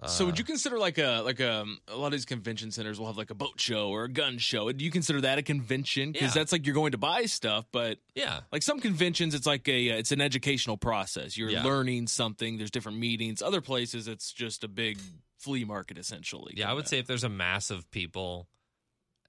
So 0.06 0.26
would 0.26 0.38
you 0.38 0.44
consider 0.44 0.78
like 0.78 0.98
a 0.98 1.22
like 1.24 1.40
a, 1.40 1.64
a 1.88 1.96
lot 1.96 2.06
of 2.06 2.12
these 2.12 2.24
convention 2.24 2.70
centers 2.70 3.00
will 3.00 3.06
have 3.08 3.16
like 3.16 3.30
a 3.30 3.34
boat 3.34 3.58
show 3.60 3.88
or 3.88 4.04
a 4.04 4.08
gun 4.08 4.38
show? 4.38 4.70
Do 4.70 4.84
you 4.84 4.90
consider 4.90 5.20
that 5.22 5.38
a 5.38 5.42
convention? 5.42 6.12
Because 6.12 6.34
Yeah. 6.36 6.40
that's 6.40 6.52
like 6.52 6.66
you're 6.66 6.74
going 6.74 6.92
to 6.92 6.98
buy 6.98 7.24
stuff, 7.26 7.66
but 7.72 7.98
Yeah. 8.14 8.40
like 8.52 8.62
some 8.62 8.78
conventions, 8.80 9.34
it's 9.34 9.46
like 9.46 9.66
a 9.68 9.90
uh, 9.92 9.96
it's 9.96 10.12
an 10.12 10.20
educational 10.20 10.76
process. 10.76 11.36
You're 11.36 11.50
Yeah. 11.50 11.64
learning 11.64 12.06
something. 12.06 12.58
There's 12.58 12.70
different 12.70 12.98
meetings. 12.98 13.42
Other 13.42 13.60
places, 13.60 14.06
it's 14.06 14.32
just 14.32 14.62
a 14.62 14.68
big 14.68 14.98
flea 15.38 15.64
market 15.64 15.98
essentially. 15.98 16.54
Yeah, 16.56 16.70
I 16.70 16.74
would 16.74 16.86
say 16.86 16.98
if 16.98 17.06
there's 17.06 17.24
a 17.24 17.28
mass 17.28 17.70
of 17.70 17.90
people 17.90 18.48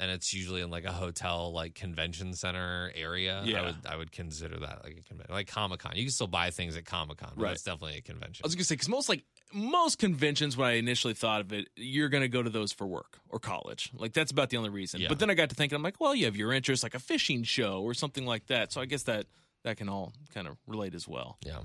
and 0.01 0.09
it's 0.09 0.33
usually 0.33 0.61
in 0.61 0.69
like 0.69 0.85
a 0.85 0.91
hotel 0.93 1.51
like 1.51 1.75
convention 1.75 2.33
center 2.33 2.91
area, 2.95 3.41
Yeah. 3.45 3.61
I 3.61 3.65
would 3.65 3.75
I 3.85 3.95
would 3.95 4.11
consider 4.11 4.57
that 4.59 4.83
like 4.83 4.97
a 4.97 5.01
convention. 5.03 5.33
Like 5.33 5.47
Comic 5.47 5.79
Con. 5.81 5.95
You 5.95 6.03
can 6.03 6.11
still 6.11 6.27
buy 6.27 6.51
things 6.51 6.77
at 6.77 6.85
Comic 6.85 7.17
Con, 7.17 7.33
but 7.35 7.41
Right. 7.43 7.49
that's 7.49 7.63
definitely 7.63 7.97
a 7.97 8.01
convention. 8.01 8.43
I 8.43 8.47
was 8.47 8.55
gonna 8.55 8.63
say 8.65 8.75
because 8.75 8.87
most 8.89 9.09
like 9.09 9.23
most 9.53 9.99
conventions 9.99 10.55
when 10.55 10.67
I 10.67 10.73
initially 10.73 11.13
thought 11.13 11.41
of 11.41 11.51
it, 11.53 11.69
you're 11.75 12.09
gonna 12.09 12.27
go 12.27 12.43
to 12.43 12.49
those 12.49 12.71
for 12.71 12.87
work 12.87 13.19
or 13.29 13.39
college. 13.39 13.91
Like 13.93 14.13
that's 14.13 14.31
about 14.31 14.49
the 14.49 14.57
only 14.57 14.69
reason. 14.69 15.01
Yeah. 15.01 15.07
But 15.07 15.19
then 15.19 15.29
I 15.29 15.33
got 15.33 15.49
to 15.49 15.55
thinking, 15.55 15.75
I'm 15.75 15.83
like, 15.83 15.99
well, 15.99 16.15
you 16.15 16.25
have 16.25 16.35
your 16.35 16.53
interest, 16.53 16.83
like 16.83 16.95
a 16.95 16.99
fishing 16.99 17.43
show 17.43 17.81
or 17.81 17.93
something 17.93 18.25
like 18.25 18.47
that. 18.47 18.71
So 18.71 18.81
I 18.81 18.85
guess 18.85 19.03
that 19.03 19.25
that 19.63 19.77
can 19.77 19.89
all 19.89 20.13
kind 20.33 20.47
of 20.47 20.57
relate 20.67 20.95
as 20.95 21.07
well. 21.07 21.37
Yeah. 21.45 21.59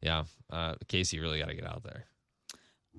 Yeah. 0.00 0.24
Uh, 0.50 0.74
Kasey, 0.86 1.14
you 1.14 1.22
really 1.22 1.38
got 1.38 1.48
to 1.48 1.54
get 1.54 1.66
out 1.66 1.82
there. 1.82 2.04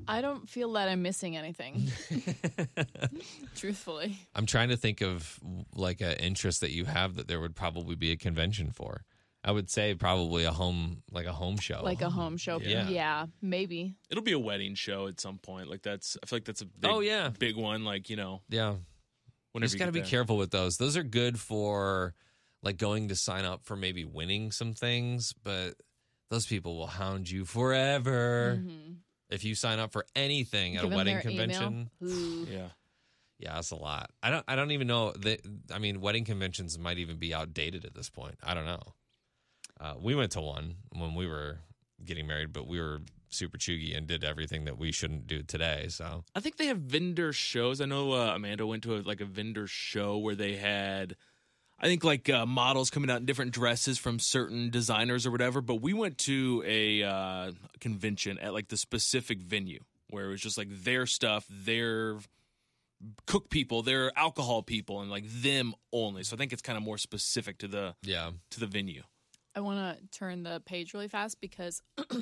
I 0.07 0.21
don't 0.21 0.49
feel 0.49 0.71
that 0.73 0.87
I'm 0.87 1.01
missing 1.01 1.37
anything. 1.37 1.91
Truthfully, 3.55 4.17
I'm 4.33 4.45
trying 4.45 4.69
to 4.69 4.77
think 4.77 5.01
of 5.01 5.39
like 5.75 6.01
an 6.01 6.13
interest 6.13 6.61
that 6.61 6.71
you 6.71 6.85
have 6.85 7.15
that 7.15 7.27
there 7.27 7.39
would 7.39 7.55
probably 7.55 7.95
be 7.95 8.11
a 8.11 8.15
convention 8.15 8.71
for. 8.71 9.03
I 9.43 9.51
would 9.51 9.69
say 9.71 9.95
probably 9.95 10.43
a 10.43 10.51
home, 10.51 11.01
like 11.11 11.25
a 11.25 11.33
home 11.33 11.57
show. 11.57 11.81
like 11.83 12.01
a 12.01 12.09
home 12.09 12.37
show. 12.37 12.59
Yeah. 12.61 12.87
Yeah, 12.87 13.25
maybe. 13.41 13.95
It'll 14.09 14.23
be 14.23 14.33
a 14.33 14.39
wedding 14.39 14.75
show 14.75 15.07
at 15.07 15.19
some 15.19 15.39
point. 15.39 15.67
Like 15.69 15.81
that's 15.81 16.15
I 16.21 16.25
feel 16.27 16.37
like 16.37 16.45
that's 16.45 16.61
a 16.61 16.65
big, 16.67 16.91
Oh, 16.91 16.99
yeah. 16.99 17.29
big 17.29 17.55
one. 17.55 17.83
Like 17.83 18.09
you 18.09 18.15
know 18.17 18.41
yeah. 18.49 18.71
You 18.73 18.79
whenever 19.53 19.67
just 19.67 19.79
got 19.79 19.85
to 19.87 19.91
be 19.91 19.99
there. 20.01 20.09
careful 20.09 20.37
with 20.37 20.51
those. 20.51 20.77
Those 20.77 20.95
are 20.95 21.03
good 21.03 21.39
for 21.39 22.13
like 22.63 22.77
going 22.77 23.07
to 23.09 23.15
sign 23.15 23.43
up 23.45 23.65
for 23.65 23.75
maybe 23.75 24.05
winning 24.05 24.51
some 24.51 24.73
things, 24.73 25.33
but 25.43 25.73
those 26.29 26.45
people 26.45 26.77
will 26.77 26.87
hound 26.87 27.29
you 27.29 27.43
forever 27.43 28.61
Mhm. 28.63 28.97
if 29.29 29.43
you 29.43 29.55
sign 29.55 29.79
up 29.79 29.91
for 29.91 30.05
anything 30.15 30.77
at 30.77 30.83
Give 30.83 30.91
a 30.91 30.93
'em 30.93 30.97
wedding 30.97 31.19
convention. 31.19 31.89
Yeah. 31.99 32.69
Yeah, 33.39 33.55
that's 33.55 33.71
a 33.71 33.75
lot. 33.75 34.11
I 34.21 34.29
don't. 34.29 34.45
I 34.47 34.55
don't 34.55 34.69
even 34.69 34.85
know. 34.85 35.13
That, 35.13 35.41
I 35.73 35.79
mean, 35.79 35.99
wedding 35.99 36.25
conventions 36.25 36.77
might 36.77 36.99
even 36.99 37.17
be 37.17 37.33
outdated 37.33 37.85
at 37.85 37.95
this 37.95 38.07
point. 38.07 38.35
I 38.43 38.53
don't 38.53 38.65
know. 38.65 38.93
Uh, 39.81 39.95
we 39.99 40.13
went 40.13 40.31
to 40.33 40.41
one 40.41 40.75
when 40.91 41.15
we 41.15 41.27
were 41.27 41.57
getting 42.05 42.27
married, 42.27 42.53
but 42.53 42.67
we 42.67 42.79
were 42.79 42.99
super 43.29 43.57
chuggy 43.57 43.97
and 43.97 44.07
did 44.07 44.23
everything 44.23 44.65
that 44.65 44.77
we 44.77 44.91
shouldn't 44.91 45.25
do 45.25 45.41
today. 45.41 45.87
So 45.89 46.23
I 46.35 46.39
think 46.39 46.57
they 46.57 46.67
have 46.67 46.77
vendor 46.77 47.33
shows. 47.33 47.81
I 47.81 47.85
know 47.85 48.13
uh, 48.13 48.35
Amanda 48.35 48.67
went 48.67 48.83
to 48.83 48.97
a, 48.97 48.99
like 48.99 49.21
a 49.21 49.25
vendor 49.25 49.67
show 49.67 50.17
where 50.17 50.35
they 50.35 50.55
had, 50.57 51.15
I 51.79 51.87
think 51.87 52.03
like 52.03 52.29
uh, 52.29 52.45
models 52.45 52.89
coming 52.89 53.09
out 53.09 53.21
in 53.21 53.25
different 53.25 53.53
dresses 53.53 53.97
from 53.97 54.19
certain 54.19 54.69
designers 54.69 55.25
or 55.25 55.31
whatever. 55.31 55.61
But 55.61 55.75
we 55.75 55.93
went 55.93 56.17
to 56.19 56.63
a 56.65 57.03
uh, 57.03 57.51
convention 57.79 58.37
at 58.37 58.53
like 58.53 58.67
the 58.67 58.77
specific 58.77 59.41
venue 59.41 59.79
where 60.09 60.25
it 60.25 60.29
was 60.29 60.41
just 60.41 60.57
like 60.57 60.69
their 60.69 61.05
stuff, 61.05 61.45
their 61.49 62.17
cook 63.25 63.49
people, 63.49 63.81
their 63.81 64.11
alcohol 64.17 64.61
people, 64.61 65.01
and 65.01 65.09
like 65.09 65.25
them 65.27 65.73
only. 65.91 66.23
So 66.23 66.35
I 66.35 66.37
think 66.37 66.53
it's 66.53 66.61
kind 66.61 66.77
of 66.77 66.83
more 66.83 66.97
specific 66.97 67.57
to 67.59 67.67
the 67.67 67.95
yeah, 68.03 68.31
to 68.51 68.59
the 68.59 68.67
venue. 68.67 69.03
I 69.55 69.59
want 69.61 69.97
to 69.97 70.17
turn 70.17 70.43
the 70.43 70.61
page 70.65 70.93
really 70.93 71.07
fast 71.07 71.39
because 71.41 71.81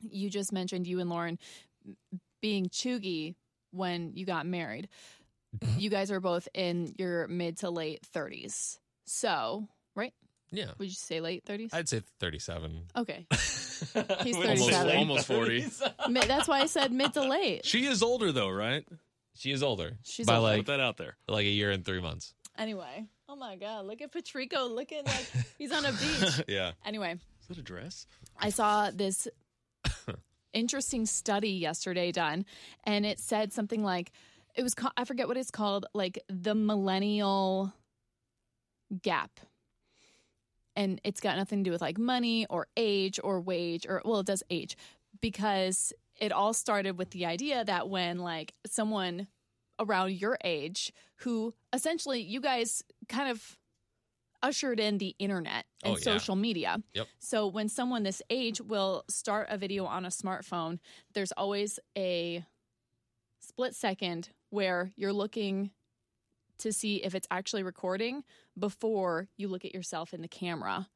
you 0.00 0.30
just 0.30 0.52
mentioned 0.52 0.86
you 0.86 1.00
and 1.00 1.10
Lauren 1.10 1.38
being 2.40 2.66
chuggy 2.66 3.34
when 3.70 4.12
you 4.14 4.24
got 4.26 4.46
married. 4.46 4.88
Mm-hmm. 5.58 5.78
you 5.80 5.88
guys 5.90 6.10
are 6.10 6.20
both 6.20 6.48
in 6.52 6.92
your 6.98 7.28
mid 7.28 7.58
to 7.58 7.70
late 7.70 8.00
30s. 8.14 8.78
So, 9.06 9.68
right? 9.94 10.12
yeah. 10.50 10.66
Would 10.78 10.88
you 10.88 10.94
say 10.94 11.20
late 11.20 11.44
30s? 11.46 11.72
I'd 11.72 11.88
say 11.88 12.02
thirty-seven. 12.20 12.82
okay. 12.96 13.26
He's 13.30 13.94
Almost, 13.94 14.70
37. 14.70 14.96
almost 14.96 15.26
forty. 15.26 15.66
Mid- 16.08 16.24
That's 16.24 16.48
why 16.48 16.60
I 16.60 16.66
said 16.66 16.92
mid 16.92 17.12
to 17.14 17.22
late. 17.22 17.64
She 17.64 17.86
is 17.86 18.02
older 18.02 18.32
though, 18.32 18.48
right? 18.50 18.84
She 19.34 19.50
is 19.52 19.62
older. 19.62 19.92
She's 20.02 20.26
by 20.26 20.36
older. 20.36 20.48
like 20.48 20.58
Put 20.60 20.66
that 20.72 20.80
out 20.80 20.96
there. 20.96 21.16
like 21.28 21.44
a 21.46 21.50
year 21.50 21.70
and 21.70 21.84
three 21.84 22.00
months. 22.00 22.34
Anyway. 22.58 23.06
Oh 23.36 23.38
my 23.38 23.56
God. 23.56 23.84
Look 23.84 24.00
at 24.00 24.10
Patrico 24.12 24.66
looking 24.66 25.04
like 25.04 25.30
he's 25.58 25.70
on 25.70 25.84
a 25.84 25.92
beach. 25.92 26.42
Yeah. 26.48 26.72
Anyway. 26.86 27.16
Is 27.42 27.48
that 27.48 27.58
a 27.58 27.62
dress? 27.62 28.06
I 28.40 28.48
saw 28.48 28.90
this 28.90 29.28
interesting 30.54 31.04
study 31.04 31.50
yesterday 31.50 32.12
done, 32.12 32.46
and 32.84 33.04
it 33.04 33.18
said 33.20 33.52
something 33.52 33.84
like 33.84 34.10
it 34.54 34.62
was 34.62 34.74
I 34.96 35.04
forget 35.04 35.28
what 35.28 35.36
it's 35.36 35.50
called, 35.50 35.84
like 35.92 36.18
the 36.30 36.54
millennial 36.54 37.74
gap. 39.02 39.38
And 40.74 40.98
it's 41.04 41.20
got 41.20 41.36
nothing 41.36 41.62
to 41.62 41.68
do 41.68 41.72
with 41.72 41.82
like 41.82 41.98
money 41.98 42.46
or 42.48 42.68
age 42.74 43.20
or 43.22 43.38
wage 43.42 43.86
or 43.86 44.00
well, 44.06 44.20
it 44.20 44.26
does 44.26 44.42
age 44.48 44.78
because 45.20 45.92
it 46.18 46.32
all 46.32 46.54
started 46.54 46.96
with 46.96 47.10
the 47.10 47.26
idea 47.26 47.64
that 47.66 47.90
when 47.90 48.18
like 48.18 48.54
someone 48.66 49.26
around 49.78 50.12
your 50.12 50.38
age 50.44 50.92
who 51.16 51.54
essentially 51.72 52.20
you 52.20 52.40
guys 52.40 52.82
kind 53.08 53.30
of 53.30 53.56
ushered 54.42 54.78
in 54.78 54.98
the 54.98 55.14
internet 55.18 55.64
and 55.82 55.94
Oh, 55.94 55.96
yeah. 55.96 56.02
social 56.02 56.36
media. 56.36 56.78
Yep. 56.94 57.06
So 57.18 57.46
when 57.46 57.68
someone 57.68 58.02
this 58.02 58.22
age 58.30 58.60
will 58.60 59.04
start 59.08 59.48
a 59.50 59.56
video 59.58 59.86
on 59.86 60.04
a 60.04 60.08
smartphone, 60.10 60.78
there's 61.14 61.32
always 61.32 61.78
a 61.96 62.44
split 63.40 63.74
second 63.74 64.28
where 64.50 64.92
you're 64.96 65.12
looking 65.12 65.70
to 66.58 66.72
see 66.72 66.96
if 66.96 67.14
it's 67.14 67.26
actually 67.30 67.62
recording 67.62 68.24
before 68.58 69.28
you 69.36 69.48
look 69.48 69.64
at 69.64 69.74
yourself 69.74 70.14
in 70.14 70.22
the 70.22 70.28
camera. 70.28 70.88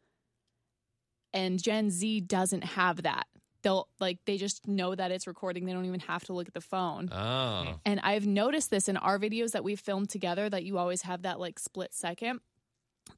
And 1.33 1.63
Gen 1.63 1.91
Z 1.91 2.21
doesn't 2.23 2.65
have 2.65 3.03
that. 3.03 3.27
They'll 3.63 3.89
like 4.01 4.19
they 4.25 4.37
just 4.37 4.67
know 4.67 4.95
that 4.95 5.11
it's 5.11 5.27
recording. 5.27 5.67
They 5.67 5.73
don't 5.73 5.87
even 5.87 6.01
have 6.01 6.25
to 6.25 6.33
look 6.33 6.49
at 6.49 6.55
the 6.55 6.61
phone. 6.61 7.11
Oh. 7.13 7.79
And 7.85 8.01
I've 8.01 8.27
noticed 8.27 8.71
this 8.71 8.89
in 8.89 8.97
our 8.97 9.19
videos 9.19 9.53
that 9.53 9.65
we've 9.65 9.81
filmed 9.81 10.11
together 10.11 10.49
that 10.49 10.65
you 10.65 10.79
always 10.79 11.03
have 11.03 11.23
that 11.23 11.39
like 11.39 11.59
split 11.59 11.95
second. 11.95 12.41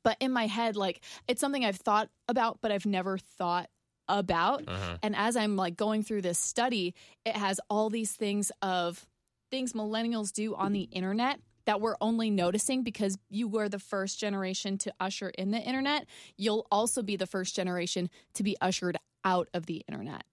But 0.02 0.16
in 0.20 0.32
my 0.32 0.46
head, 0.46 0.76
like 0.76 1.02
it's 1.28 1.40
something 1.40 1.64
I've 1.64 1.76
thought 1.76 2.08
about, 2.28 2.58
but 2.60 2.72
I've 2.72 2.86
never 2.86 3.18
thought 3.18 3.68
about. 4.08 4.64
Uh-huh. 4.66 4.98
And 5.02 5.14
as 5.16 5.36
I'm 5.36 5.56
like 5.56 5.76
going 5.76 6.02
through 6.02 6.22
this 6.22 6.38
study, 6.38 6.94
it 7.24 7.36
has 7.36 7.60
all 7.70 7.90
these 7.90 8.12
things 8.12 8.50
of 8.60 9.06
things 9.50 9.74
millennials 9.74 10.32
do 10.32 10.54
on 10.54 10.72
the 10.72 10.82
internet 10.82 11.40
that 11.64 11.80
we're 11.80 11.96
only 12.00 12.30
noticing 12.30 12.82
because 12.82 13.16
you 13.30 13.46
were 13.46 13.68
the 13.68 13.78
first 13.78 14.18
generation 14.18 14.78
to 14.78 14.92
usher 14.98 15.30
in 15.30 15.50
the 15.50 15.60
internet. 15.60 16.06
You'll 16.36 16.66
also 16.70 17.02
be 17.02 17.16
the 17.16 17.26
first 17.26 17.54
generation 17.54 18.10
to 18.34 18.42
be 18.42 18.56
ushered 18.60 18.96
out 19.24 19.48
of 19.54 19.66
the 19.66 19.84
internet. 19.88 20.24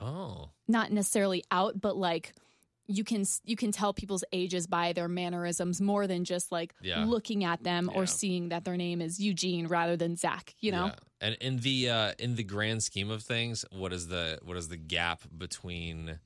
Oh. 0.00 0.50
Not 0.68 0.90
necessarily 0.92 1.44
out, 1.50 1.80
but 1.80 1.96
like 1.96 2.32
you 2.86 3.04
can 3.04 3.24
you 3.44 3.56
can 3.56 3.70
tell 3.72 3.92
people's 3.94 4.24
ages 4.32 4.66
by 4.66 4.92
their 4.92 5.08
mannerisms 5.08 5.80
more 5.80 6.06
than 6.06 6.24
just 6.24 6.50
like 6.50 6.74
Yeah. 6.82 7.04
looking 7.04 7.44
at 7.44 7.62
them 7.62 7.88
Yeah. 7.90 7.98
or 7.98 8.06
seeing 8.06 8.48
that 8.48 8.64
their 8.64 8.76
name 8.76 9.00
is 9.00 9.20
Eugene 9.20 9.66
rather 9.68 9.96
than 9.96 10.16
Zach, 10.16 10.54
you 10.60 10.72
know? 10.72 10.86
Yeah. 10.86 10.94
And 11.20 11.34
in 11.40 11.58
the 11.58 11.88
uh 11.90 12.12
in 12.18 12.34
the 12.34 12.42
grand 12.44 12.82
scheme 12.82 13.10
of 13.10 13.22
things, 13.22 13.64
what 13.70 13.92
is 13.92 14.08
the 14.08 14.38
what 14.42 14.56
is 14.56 14.68
the 14.68 14.76
gap 14.76 15.22
between 15.36 16.18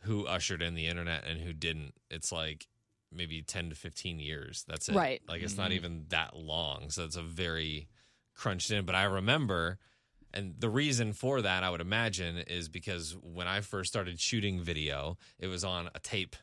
who 0.00 0.26
ushered 0.26 0.62
in 0.62 0.74
the 0.74 0.86
internet 0.86 1.24
and 1.26 1.40
who 1.40 1.52
didn't? 1.52 1.94
It's 2.10 2.30
like 2.32 2.68
maybe 3.10 3.42
10 3.42 3.68
to 3.70 3.74
15 3.74 4.20
years. 4.20 4.64
That's 4.68 4.88
it. 4.88 4.94
Right. 4.94 5.20
Like 5.28 5.42
it's 5.42 5.56
not 5.56 5.70
Mhm. 5.70 5.74
even 5.74 6.04
that 6.08 6.36
long. 6.36 6.90
So 6.90 7.04
it's 7.04 7.16
a 7.16 7.22
very 7.22 7.88
crunched 8.34 8.70
in, 8.70 8.84
but 8.86 8.94
I 8.94 9.02
remember 9.04 9.78
and 10.34 10.54
the 10.58 10.68
reason 10.68 11.12
for 11.12 11.42
that 11.42 11.62
I 11.62 11.70
would 11.70 11.80
imagine 11.80 12.38
is 12.38 12.68
because 12.68 13.16
when 13.22 13.46
I 13.46 13.60
first 13.60 13.90
started 13.90 14.20
shooting 14.20 14.60
video, 14.60 15.18
it 15.38 15.46
was 15.46 15.64
on 15.64 15.88
a 15.94 15.98
tape 16.00 16.36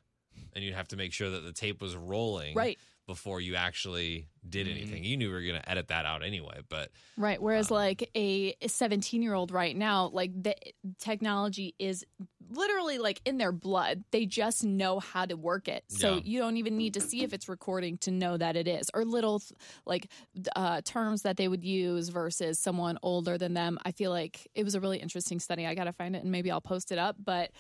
and 0.54 0.64
you'd 0.64 0.76
have 0.76 0.88
to 0.90 0.96
make 0.96 1.14
sure 1.14 1.30
that 1.30 1.44
the 1.44 1.54
tape 1.54 1.82
was 1.82 1.96
rolling 1.96 2.56
Right. 2.56 2.78
Before 3.10 3.42
you 3.42 3.56
actually 3.56 4.30
did 4.48 4.68
Mhm. 4.68 4.70
anything. 4.70 5.04
You 5.04 5.18
knew 5.18 5.30
we 5.30 5.34
were 5.36 5.42
going 5.44 5.62
to 5.62 5.70
edit 5.70 5.88
that 5.90 6.06
out 6.06 6.24
anyway, 6.24 6.62
but 6.70 6.92
Right. 7.18 7.42
Whereas, 7.42 7.70
Um, 7.70 7.76
like 7.76 8.10
a 8.16 8.56
17 8.66 9.22
year 9.22 9.34
old 9.34 9.52
right 9.52 9.76
now, 9.76 10.08
like 10.08 10.32
the 10.42 10.56
technology 11.00 11.76
is 11.78 12.06
literally 12.50 12.98
like 12.98 13.22
in 13.26 13.38
their 13.38 13.52
blood. 13.52 14.06
They 14.12 14.26
just 14.26 14.64
know 14.64 15.02
how 15.02 15.26
to 15.26 15.36
work 15.36 15.68
it. 15.68 15.84
So 15.90 16.16
Yeah. 16.16 16.22
you 16.24 16.40
don't 16.40 16.56
even 16.56 16.78
need 16.78 16.94
to 16.94 17.02
see 17.02 17.24
if 17.24 17.34
it's 17.34 17.50
recording 17.50 17.98
to 18.00 18.12
know 18.12 18.38
that 18.38 18.56
it 18.56 18.70
is, 18.70 18.90
or 18.94 19.04
little 19.04 19.42
like 19.86 20.10
uh, 20.56 20.80
terms 20.86 21.24
that 21.24 21.36
they 21.36 21.50
would 21.50 21.66
use 21.66 22.08
versus 22.08 22.58
someone 22.58 22.98
older 23.04 23.38
than 23.38 23.54
them. 23.54 23.78
I 23.84 23.92
feel 23.92 24.12
like 24.12 24.48
it 24.56 24.64
was 24.64 24.76
a 24.76 24.80
really 24.80 25.00
interesting 25.00 25.42
study. 25.42 25.66
I 25.68 25.76
got 25.76 25.86
to 25.86 25.94
find 25.94 26.16
it 26.16 26.22
and 26.24 26.32
maybe 26.32 26.50
I'll 26.52 26.62
post 26.62 26.90
it 26.90 26.98
up. 26.98 27.18
But 27.22 27.52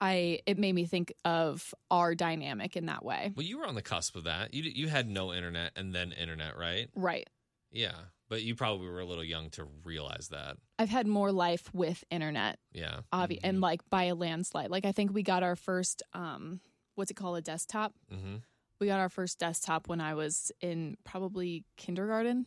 I, 0.00 0.40
it 0.46 0.58
made 0.58 0.74
me 0.74 0.86
think 0.86 1.12
of 1.24 1.74
our 1.90 2.14
dynamic 2.14 2.76
in 2.76 2.86
that 2.86 3.04
way. 3.04 3.32
Well, 3.36 3.44
you 3.44 3.58
were 3.58 3.66
on 3.66 3.74
the 3.74 3.82
cusp 3.82 4.14
of 4.16 4.24
that. 4.24 4.54
You 4.54 4.62
you 4.62 4.88
had 4.88 5.08
no 5.08 5.32
internet 5.32 5.72
and 5.76 5.94
then 5.94 6.12
internet, 6.12 6.56
right? 6.56 6.88
Right. 6.94 7.28
Yeah, 7.72 7.92
but 8.28 8.42
you 8.42 8.54
probably 8.54 8.88
were 8.88 9.00
a 9.00 9.04
little 9.04 9.24
young 9.24 9.50
to 9.50 9.66
realize 9.84 10.28
that. 10.30 10.56
I've 10.78 10.88
had 10.88 11.06
more 11.06 11.32
life 11.32 11.68
with 11.74 12.04
internet 12.10 12.58
Yeah. 12.72 13.00
obvi- 13.12 13.40
and 13.42 13.60
like 13.60 13.80
by 13.90 14.04
a 14.04 14.14
landslide. 14.14 14.70
Like 14.70 14.84
I 14.86 14.92
think 14.92 15.12
we 15.12 15.22
got 15.22 15.42
our 15.42 15.56
first 15.56 16.02
um 16.12 16.60
what's 16.94 17.10
it 17.10 17.14
called 17.14 17.36
a 17.38 17.42
desktop. 17.42 17.92
hmm 18.10 18.36
We 18.80 18.86
got 18.86 19.00
our 19.00 19.08
first 19.08 19.38
desktop 19.38 19.88
when 19.88 20.00
I 20.00 20.14
was 20.14 20.52
in 20.60 20.96
probably 21.04 21.64
kindergarten. 21.76 22.46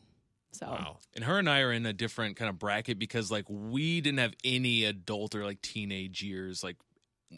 So 0.53 0.67
Wow. 0.67 0.97
And 1.15 1.23
her 1.25 1.37
and 1.39 1.49
I 1.49 1.59
are 1.61 1.71
in 1.71 1.85
a 1.85 1.93
different 1.93 2.35
kind 2.37 2.49
of 2.49 2.57
bracket 2.59 2.97
because 2.97 3.29
like 3.31 3.45
we 3.49 4.01
didn't 4.01 4.19
have 4.19 4.33
any 4.43 4.85
adult 4.85 5.35
or 5.35 5.43
like 5.45 5.61
teenage 5.61 6.21
years. 6.23 6.63
Like 6.63 6.77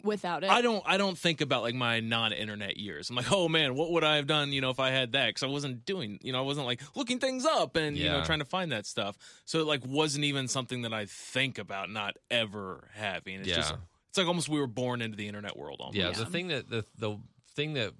without 0.02 0.44
it, 0.44 0.50
I 0.50 0.60
don't 0.62 0.82
I 0.86 0.96
don't 0.96 1.16
think 1.18 1.40
about 1.40 1.62
like 1.62 1.74
my 1.74 2.00
non-internet 2.00 2.76
years. 2.76 3.10
I'm 3.10 3.16
like, 3.16 3.30
"Oh 3.30 3.48
man, 3.48 3.74
what 3.74 3.90
would 3.92 4.04
I 4.04 4.16
have 4.16 4.26
done, 4.26 4.52
you 4.52 4.60
know, 4.60 4.70
if 4.70 4.80
I 4.80 4.90
had 4.90 5.12
that?" 5.12 5.34
cuz 5.34 5.42
I 5.42 5.46
wasn't 5.46 5.84
doing, 5.86 6.18
you 6.22 6.32
know, 6.32 6.38
I 6.38 6.42
wasn't 6.42 6.66
like 6.66 6.80
looking 6.96 7.18
things 7.18 7.44
up 7.44 7.76
and 7.76 7.96
you 7.96 8.08
know 8.08 8.24
trying 8.24 8.40
to 8.40 8.44
find 8.44 8.72
that 8.72 8.86
stuff. 8.86 9.16
So 9.44 9.60
it 9.60 9.66
like 9.66 9.84
wasn't 9.86 10.24
even 10.24 10.48
something 10.48 10.82
that 10.82 10.92
I 10.92 11.06
think 11.06 11.58
about 11.58 11.90
not 11.90 12.16
ever 12.30 12.88
having. 12.94 13.40
It's 13.40 13.48
Yeah. 13.48 13.56
just 13.56 13.74
it's 14.08 14.18
like 14.18 14.26
almost 14.26 14.48
we 14.48 14.58
were 14.60 14.66
born 14.66 15.02
into 15.02 15.16
the 15.16 15.28
internet 15.28 15.56
world 15.56 15.80
almost. 15.80 15.96
Yeah. 15.98 16.08
Yeah. 16.10 16.18
The 16.18 16.26
thing 16.26 16.48
that 16.48 16.68
the 16.70 16.84
the 16.96 17.18
thing 17.54 17.74
that 17.74 17.92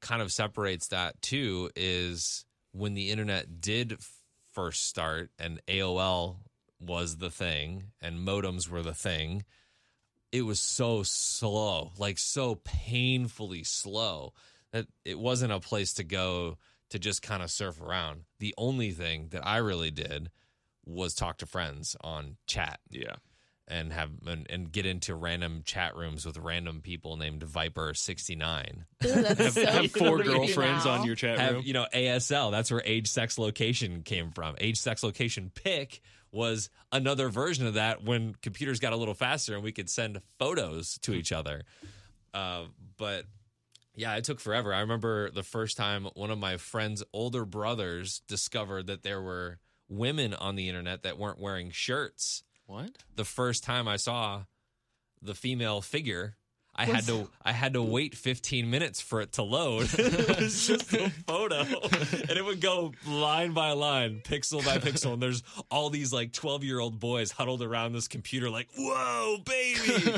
kind 0.00 0.20
of 0.22 0.32
separates 0.32 0.88
that 0.88 1.20
too 1.22 1.70
is 1.76 2.44
when 2.72 2.94
the 2.94 3.10
internet 3.10 3.60
did 3.60 3.98
first 4.52 4.84
start 4.86 5.30
and 5.38 5.60
AOL 5.68 6.38
was 6.80 7.18
the 7.18 7.30
thing 7.30 7.92
and 8.00 8.18
modems 8.26 8.68
were 8.68 8.82
the 8.82 8.94
thing. 8.94 9.44
It 10.32 10.42
was 10.42 10.58
so 10.60 11.02
slow, 11.02 11.92
like 11.98 12.18
so 12.18 12.56
painfully 12.64 13.64
slow 13.64 14.32
that 14.72 14.86
it 15.04 15.18
wasn't 15.18 15.52
a 15.52 15.60
place 15.60 15.92
to 15.94 16.04
go 16.04 16.56
to 16.90 16.98
just 16.98 17.22
kind 17.22 17.42
of 17.42 17.50
surf 17.50 17.80
around. 17.80 18.22
The 18.38 18.54
only 18.56 18.90
thing 18.92 19.28
that 19.30 19.46
I 19.46 19.58
really 19.58 19.90
did 19.90 20.30
was 20.84 21.14
talk 21.14 21.38
to 21.38 21.46
friends 21.46 21.96
on 22.00 22.36
chat. 22.46 22.80
Yeah. 22.90 23.16
and 23.68 23.92
have 23.92 24.10
and, 24.26 24.46
and 24.50 24.72
get 24.72 24.84
into 24.86 25.14
random 25.14 25.62
chat 25.64 25.96
rooms 25.96 26.26
with 26.26 26.36
random 26.38 26.80
people 26.80 27.16
named 27.16 27.42
Viper 27.42 27.94
sixty 27.94 28.34
nine. 28.34 28.86
That's 29.00 29.54
so 29.54 29.66
have 29.66 29.90
four 29.92 30.22
girlfriends 30.22 30.84
now. 30.84 30.92
on 30.92 31.06
your 31.06 31.14
chat 31.14 31.38
Have 31.38 31.54
room. 31.54 31.62
you 31.64 31.72
know 31.72 31.86
ASL? 31.94 32.50
That's 32.50 32.70
where 32.70 32.82
age, 32.84 33.06
sex, 33.08 33.38
location 33.38 34.02
came 34.02 34.30
from. 34.32 34.56
Age, 34.58 34.78
sex, 34.78 35.02
location 35.02 35.50
pick 35.54 36.00
was 36.32 36.70
another 36.90 37.28
version 37.28 37.66
of 37.66 37.74
that 37.74 38.02
when 38.02 38.34
computers 38.42 38.80
got 38.80 38.92
a 38.92 38.96
little 38.96 39.14
faster 39.14 39.54
and 39.54 39.62
we 39.62 39.72
could 39.72 39.90
send 39.90 40.20
photos 40.38 40.98
to 41.02 41.12
each 41.12 41.30
other. 41.30 41.62
Uh, 42.32 42.64
but 42.96 43.26
yeah, 43.94 44.16
it 44.16 44.24
took 44.24 44.40
forever. 44.40 44.72
I 44.72 44.80
remember 44.80 45.30
the 45.30 45.42
first 45.42 45.76
time 45.76 46.06
one 46.14 46.30
of 46.30 46.38
my 46.38 46.56
friend's 46.56 47.02
older 47.12 47.44
brothers 47.44 48.22
discovered 48.26 48.86
that 48.86 49.02
there 49.02 49.20
were 49.20 49.58
women 49.88 50.32
on 50.32 50.56
the 50.56 50.68
internet 50.68 51.02
that 51.02 51.18
weren't 51.18 51.38
wearing 51.38 51.70
shirts. 51.70 52.42
What? 52.66 52.90
The 53.14 53.24
first 53.24 53.62
time 53.62 53.86
I 53.86 53.96
saw 53.96 54.44
the 55.20 55.34
female 55.34 55.82
figure, 55.82 56.36
I 56.74 56.86
had 56.86 57.04
to 57.06 57.28
I 57.44 57.52
had 57.52 57.74
to 57.74 57.82
wait 57.96 58.14
15 58.14 58.70
minutes 58.70 59.00
for 59.00 59.20
it 59.20 59.32
to 59.32 59.42
load. 59.42 59.88
it 59.98 60.40
was 60.40 60.66
just 60.66 60.92
a 60.94 61.10
photo, 61.26 61.60
and 61.60 62.30
it 62.30 62.44
would 62.44 62.60
go 62.60 62.92
line 63.06 63.52
by 63.52 63.72
line, 63.72 64.22
pixel 64.24 64.64
by 64.64 64.78
pixel, 64.78 65.12
and 65.12 65.22
there's 65.22 65.42
all 65.70 65.90
these 65.90 66.12
like 66.12 66.32
12 66.32 66.64
year 66.64 66.80
old 66.80 66.98
boys 66.98 67.30
huddled 67.30 67.62
around 67.62 67.92
this 67.92 68.08
computer, 68.08 68.48
like, 68.48 68.68
"Whoa, 68.76 69.38
baby!" 69.44 70.12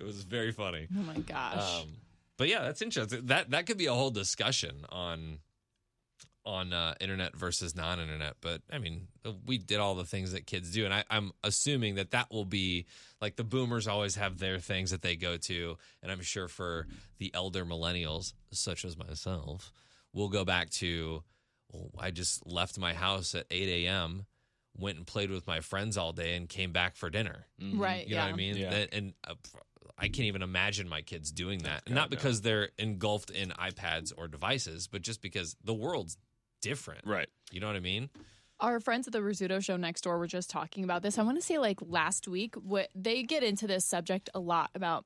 it 0.00 0.04
was 0.04 0.22
very 0.22 0.52
funny. 0.52 0.86
Oh 0.96 1.02
my 1.02 1.18
gosh. 1.18 1.80
Um, 1.82 1.88
but 2.36 2.48
yeah, 2.48 2.62
that's 2.62 2.80
interesting. 2.82 3.26
That 3.26 3.50
that 3.50 3.66
could 3.66 3.78
be 3.78 3.86
a 3.86 3.94
whole 3.94 4.10
discussion 4.10 4.84
on 4.90 5.38
on 6.44 6.72
uh, 6.72 6.94
internet 7.00 7.36
versus 7.36 7.76
non-internet. 7.76 8.36
But 8.40 8.62
I 8.72 8.78
mean, 8.78 9.08
we 9.46 9.58
did 9.58 9.78
all 9.78 9.94
the 9.94 10.04
things 10.04 10.32
that 10.32 10.46
kids 10.46 10.72
do, 10.72 10.84
and 10.84 10.94
I, 10.94 11.04
I'm 11.10 11.32
assuming 11.44 11.96
that 11.96 12.12
that 12.12 12.30
will 12.30 12.44
be 12.44 12.86
like 13.20 13.36
the 13.36 13.44
boomers 13.44 13.86
always 13.86 14.14
have 14.16 14.38
their 14.38 14.58
things 14.58 14.90
that 14.90 15.02
they 15.02 15.16
go 15.16 15.36
to, 15.36 15.76
and 16.02 16.10
I'm 16.10 16.22
sure 16.22 16.48
for 16.48 16.86
the 17.18 17.32
elder 17.34 17.64
millennials, 17.64 18.32
such 18.52 18.84
as 18.84 18.96
myself, 18.96 19.72
we'll 20.12 20.28
go 20.28 20.44
back 20.44 20.70
to. 20.70 21.22
Well, 21.72 21.90
I 22.00 22.10
just 22.10 22.44
left 22.46 22.78
my 22.78 22.94
house 22.94 23.34
at 23.36 23.46
8 23.48 23.86
a.m. 23.86 24.26
Went 24.76 24.96
and 24.96 25.06
played 25.06 25.30
with 25.30 25.46
my 25.46 25.60
friends 25.60 25.96
all 25.96 26.12
day 26.12 26.34
and 26.34 26.48
came 26.48 26.72
back 26.72 26.96
for 26.96 27.10
dinner. 27.10 27.46
right. 27.74 28.06
You 28.08 28.16
yeah. 28.16 28.22
know 28.22 28.26
what 28.26 28.34
I 28.34 28.36
mean? 28.36 28.56
Yeah. 28.56 28.70
That- 28.70 28.94
and 28.94 29.12
uh, 29.24 29.34
I 29.96 30.08
can't 30.08 30.26
even 30.26 30.42
imagine 30.42 30.88
my 30.88 31.02
kids 31.02 31.30
doing 31.30 31.60
that. 31.60 31.82
And 31.86 31.94
God, 31.94 32.00
not 32.02 32.10
no. 32.10 32.16
because 32.16 32.40
they're 32.40 32.70
engulfed 32.78 33.30
in 33.30 33.50
iPads 33.50 34.12
or 34.16 34.28
devices, 34.28 34.88
but 34.88 35.02
just 35.02 35.20
because 35.20 35.54
the 35.62 35.74
world's 35.74 36.16
different. 36.60 37.06
Right. 37.06 37.28
You 37.50 37.60
know 37.60 37.66
what 37.66 37.76
I 37.76 37.80
mean? 37.80 38.10
Our 38.60 38.78
friends 38.80 39.06
at 39.06 39.12
the 39.14 39.20
Rizzuto 39.20 39.62
show 39.64 39.76
next 39.76 40.02
door 40.02 40.18
were 40.18 40.26
just 40.26 40.50
talking 40.50 40.84
about 40.84 41.02
this. 41.02 41.18
I 41.18 41.22
want 41.22 41.38
to 41.38 41.42
say 41.42 41.58
like 41.58 41.78
last 41.80 42.28
week, 42.28 42.54
what 42.56 42.88
they 42.94 43.22
get 43.22 43.42
into 43.42 43.66
this 43.66 43.84
subject 43.84 44.28
a 44.34 44.40
lot 44.40 44.70
about 44.74 45.04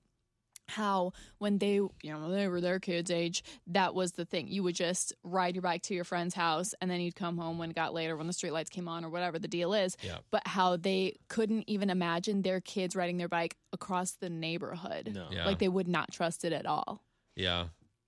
how 0.66 1.12
when 1.38 1.58
they 1.58 1.74
you 1.74 1.90
know 2.04 2.20
when 2.20 2.32
they 2.32 2.48
were 2.48 2.58
their 2.60 2.80
kids 2.80 3.10
age 3.10 3.44
that 3.66 3.94
was 3.94 4.12
the 4.12 4.24
thing 4.24 4.48
you 4.48 4.62
would 4.62 4.74
just 4.74 5.12
ride 5.22 5.54
your 5.54 5.60
bike 5.60 5.82
to 5.82 5.92
your 5.94 6.04
friend's 6.04 6.34
house 6.34 6.72
and 6.80 6.90
then 6.90 7.02
you'd 7.02 7.14
come 7.14 7.36
home 7.36 7.58
when 7.58 7.68
it 7.68 7.76
got 7.76 7.92
later 7.92 8.16
when 8.16 8.26
the 8.26 8.32
streetlights 8.32 8.70
came 8.70 8.88
on 8.88 9.04
or 9.04 9.10
whatever 9.10 9.38
the 9.38 9.46
deal 9.46 9.74
is 9.74 9.94
Yeah. 10.00 10.16
but 10.30 10.40
how 10.46 10.78
they 10.78 11.16
couldn't 11.28 11.64
even 11.66 11.90
imagine 11.90 12.40
their 12.40 12.62
kids 12.62 12.96
riding 12.96 13.18
their 13.18 13.28
bike 13.28 13.58
across 13.74 14.12
the 14.12 14.30
neighborhood 14.30 15.12
No. 15.14 15.26
Yeah. 15.30 15.44
like 15.44 15.58
they 15.58 15.68
would 15.68 15.86
not 15.86 16.10
trust 16.10 16.46
it 16.46 16.52
at 16.54 16.64
all 16.64 17.02
Yeah. 17.36 17.66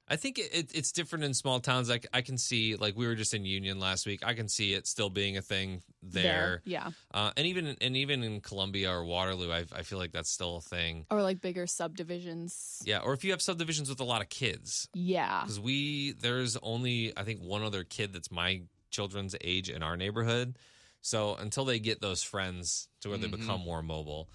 I 0.08 0.16
think 0.16 0.38
it, 0.38 0.54
it, 0.54 0.70
it's 0.74 0.92
different 0.92 1.24
in 1.24 1.34
small 1.34 1.58
towns. 1.60 1.88
Like 1.88 2.06
I 2.12 2.22
can 2.22 2.38
see, 2.38 2.76
like 2.76 2.96
we 2.96 3.06
were 3.06 3.16
just 3.16 3.34
in 3.34 3.44
Union 3.44 3.80
last 3.80 4.06
week. 4.06 4.24
I 4.24 4.34
can 4.34 4.48
see 4.48 4.72
it 4.72 4.86
still 4.86 5.10
being 5.10 5.36
a 5.36 5.42
thing 5.42 5.82
there, 6.02 6.62
yeah 6.64 6.90
Uh, 7.12 7.32
and 7.36 7.46
even 7.46 7.76
and 7.80 7.96
even 7.96 8.22
in 8.22 8.40
Columbia 8.40 8.90
or 8.92 9.04
Waterloo, 9.04 9.50
I, 9.50 9.64
I 9.74 9.82
feel 9.82 9.98
like 9.98 10.12
that's 10.12 10.30
still 10.30 10.56
a 10.58 10.60
thing. 10.60 11.06
or 11.10 11.22
like 11.22 11.40
bigger 11.40 11.66
subdivisions 11.66 12.82
Yeah, 12.84 12.98
or 13.00 13.12
if 13.14 13.24
you 13.24 13.30
have 13.32 13.42
subdivisions 13.42 13.88
with 13.88 14.00
a 14.00 14.04
lot 14.04 14.22
of 14.22 14.28
kids, 14.28 14.88
yeah 14.94 15.42
because 15.42 15.58
we 15.60 16.12
there's 16.12 16.56
only 16.62 17.12
I 17.16 17.24
think 17.24 17.40
one 17.40 17.62
other 17.62 17.84
kid 17.84 18.12
that's 18.12 18.30
my 18.30 18.62
children's 18.90 19.34
age 19.42 19.68
in 19.68 19.82
our 19.82 19.96
neighborhood. 19.96 20.56
So 21.00 21.34
until 21.36 21.64
they 21.64 21.78
get 21.78 22.00
those 22.00 22.22
friends 22.22 22.88
to 23.00 23.08
where 23.08 23.18
they 23.18 23.28
Mhm. 23.28 23.38
become 23.38 23.60
more 23.60 23.82
mobile, 23.82 24.28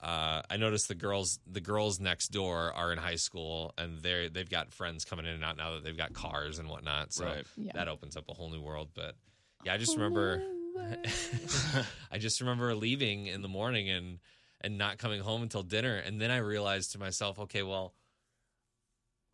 uh, 0.00 0.42
I 0.48 0.56
noticed 0.56 0.88
the 0.88 0.94
girls 0.94 1.40
the 1.46 1.60
girls 1.60 1.98
next 1.98 2.28
door 2.28 2.72
are 2.72 2.92
in 2.92 2.98
high 2.98 3.16
school 3.16 3.74
and 3.76 4.00
they 4.00 4.28
they've 4.28 4.48
got 4.48 4.72
friends 4.72 5.04
coming 5.04 5.26
in 5.26 5.32
and 5.32 5.44
out 5.44 5.56
now 5.56 5.74
that 5.74 5.84
they've 5.84 5.96
got 5.96 6.12
cars 6.12 6.58
and 6.58 6.68
whatnot. 6.68 7.12
So 7.12 7.24
Right. 7.24 7.46
Yeah. 7.56 7.72
that 7.74 7.88
opens 7.88 8.16
up 8.16 8.28
a 8.28 8.34
whole 8.34 8.50
new 8.50 8.60
world. 8.60 8.90
But 8.94 9.16
yeah, 9.64 9.74
I 9.74 9.78
just 9.78 9.96
remember 9.96 10.42
I 12.12 12.18
just 12.18 12.40
remember 12.40 12.74
leaving 12.74 13.26
in 13.26 13.42
the 13.42 13.48
morning 13.48 13.90
and 13.90 14.18
and 14.60 14.78
not 14.78 14.98
coming 14.98 15.20
home 15.20 15.42
until 15.42 15.62
dinner 15.62 15.96
and 15.96 16.20
then 16.20 16.30
I 16.30 16.38
realized 16.38 16.92
to 16.92 16.98
myself, 16.98 17.38
okay, 17.40 17.62
well 17.62 17.94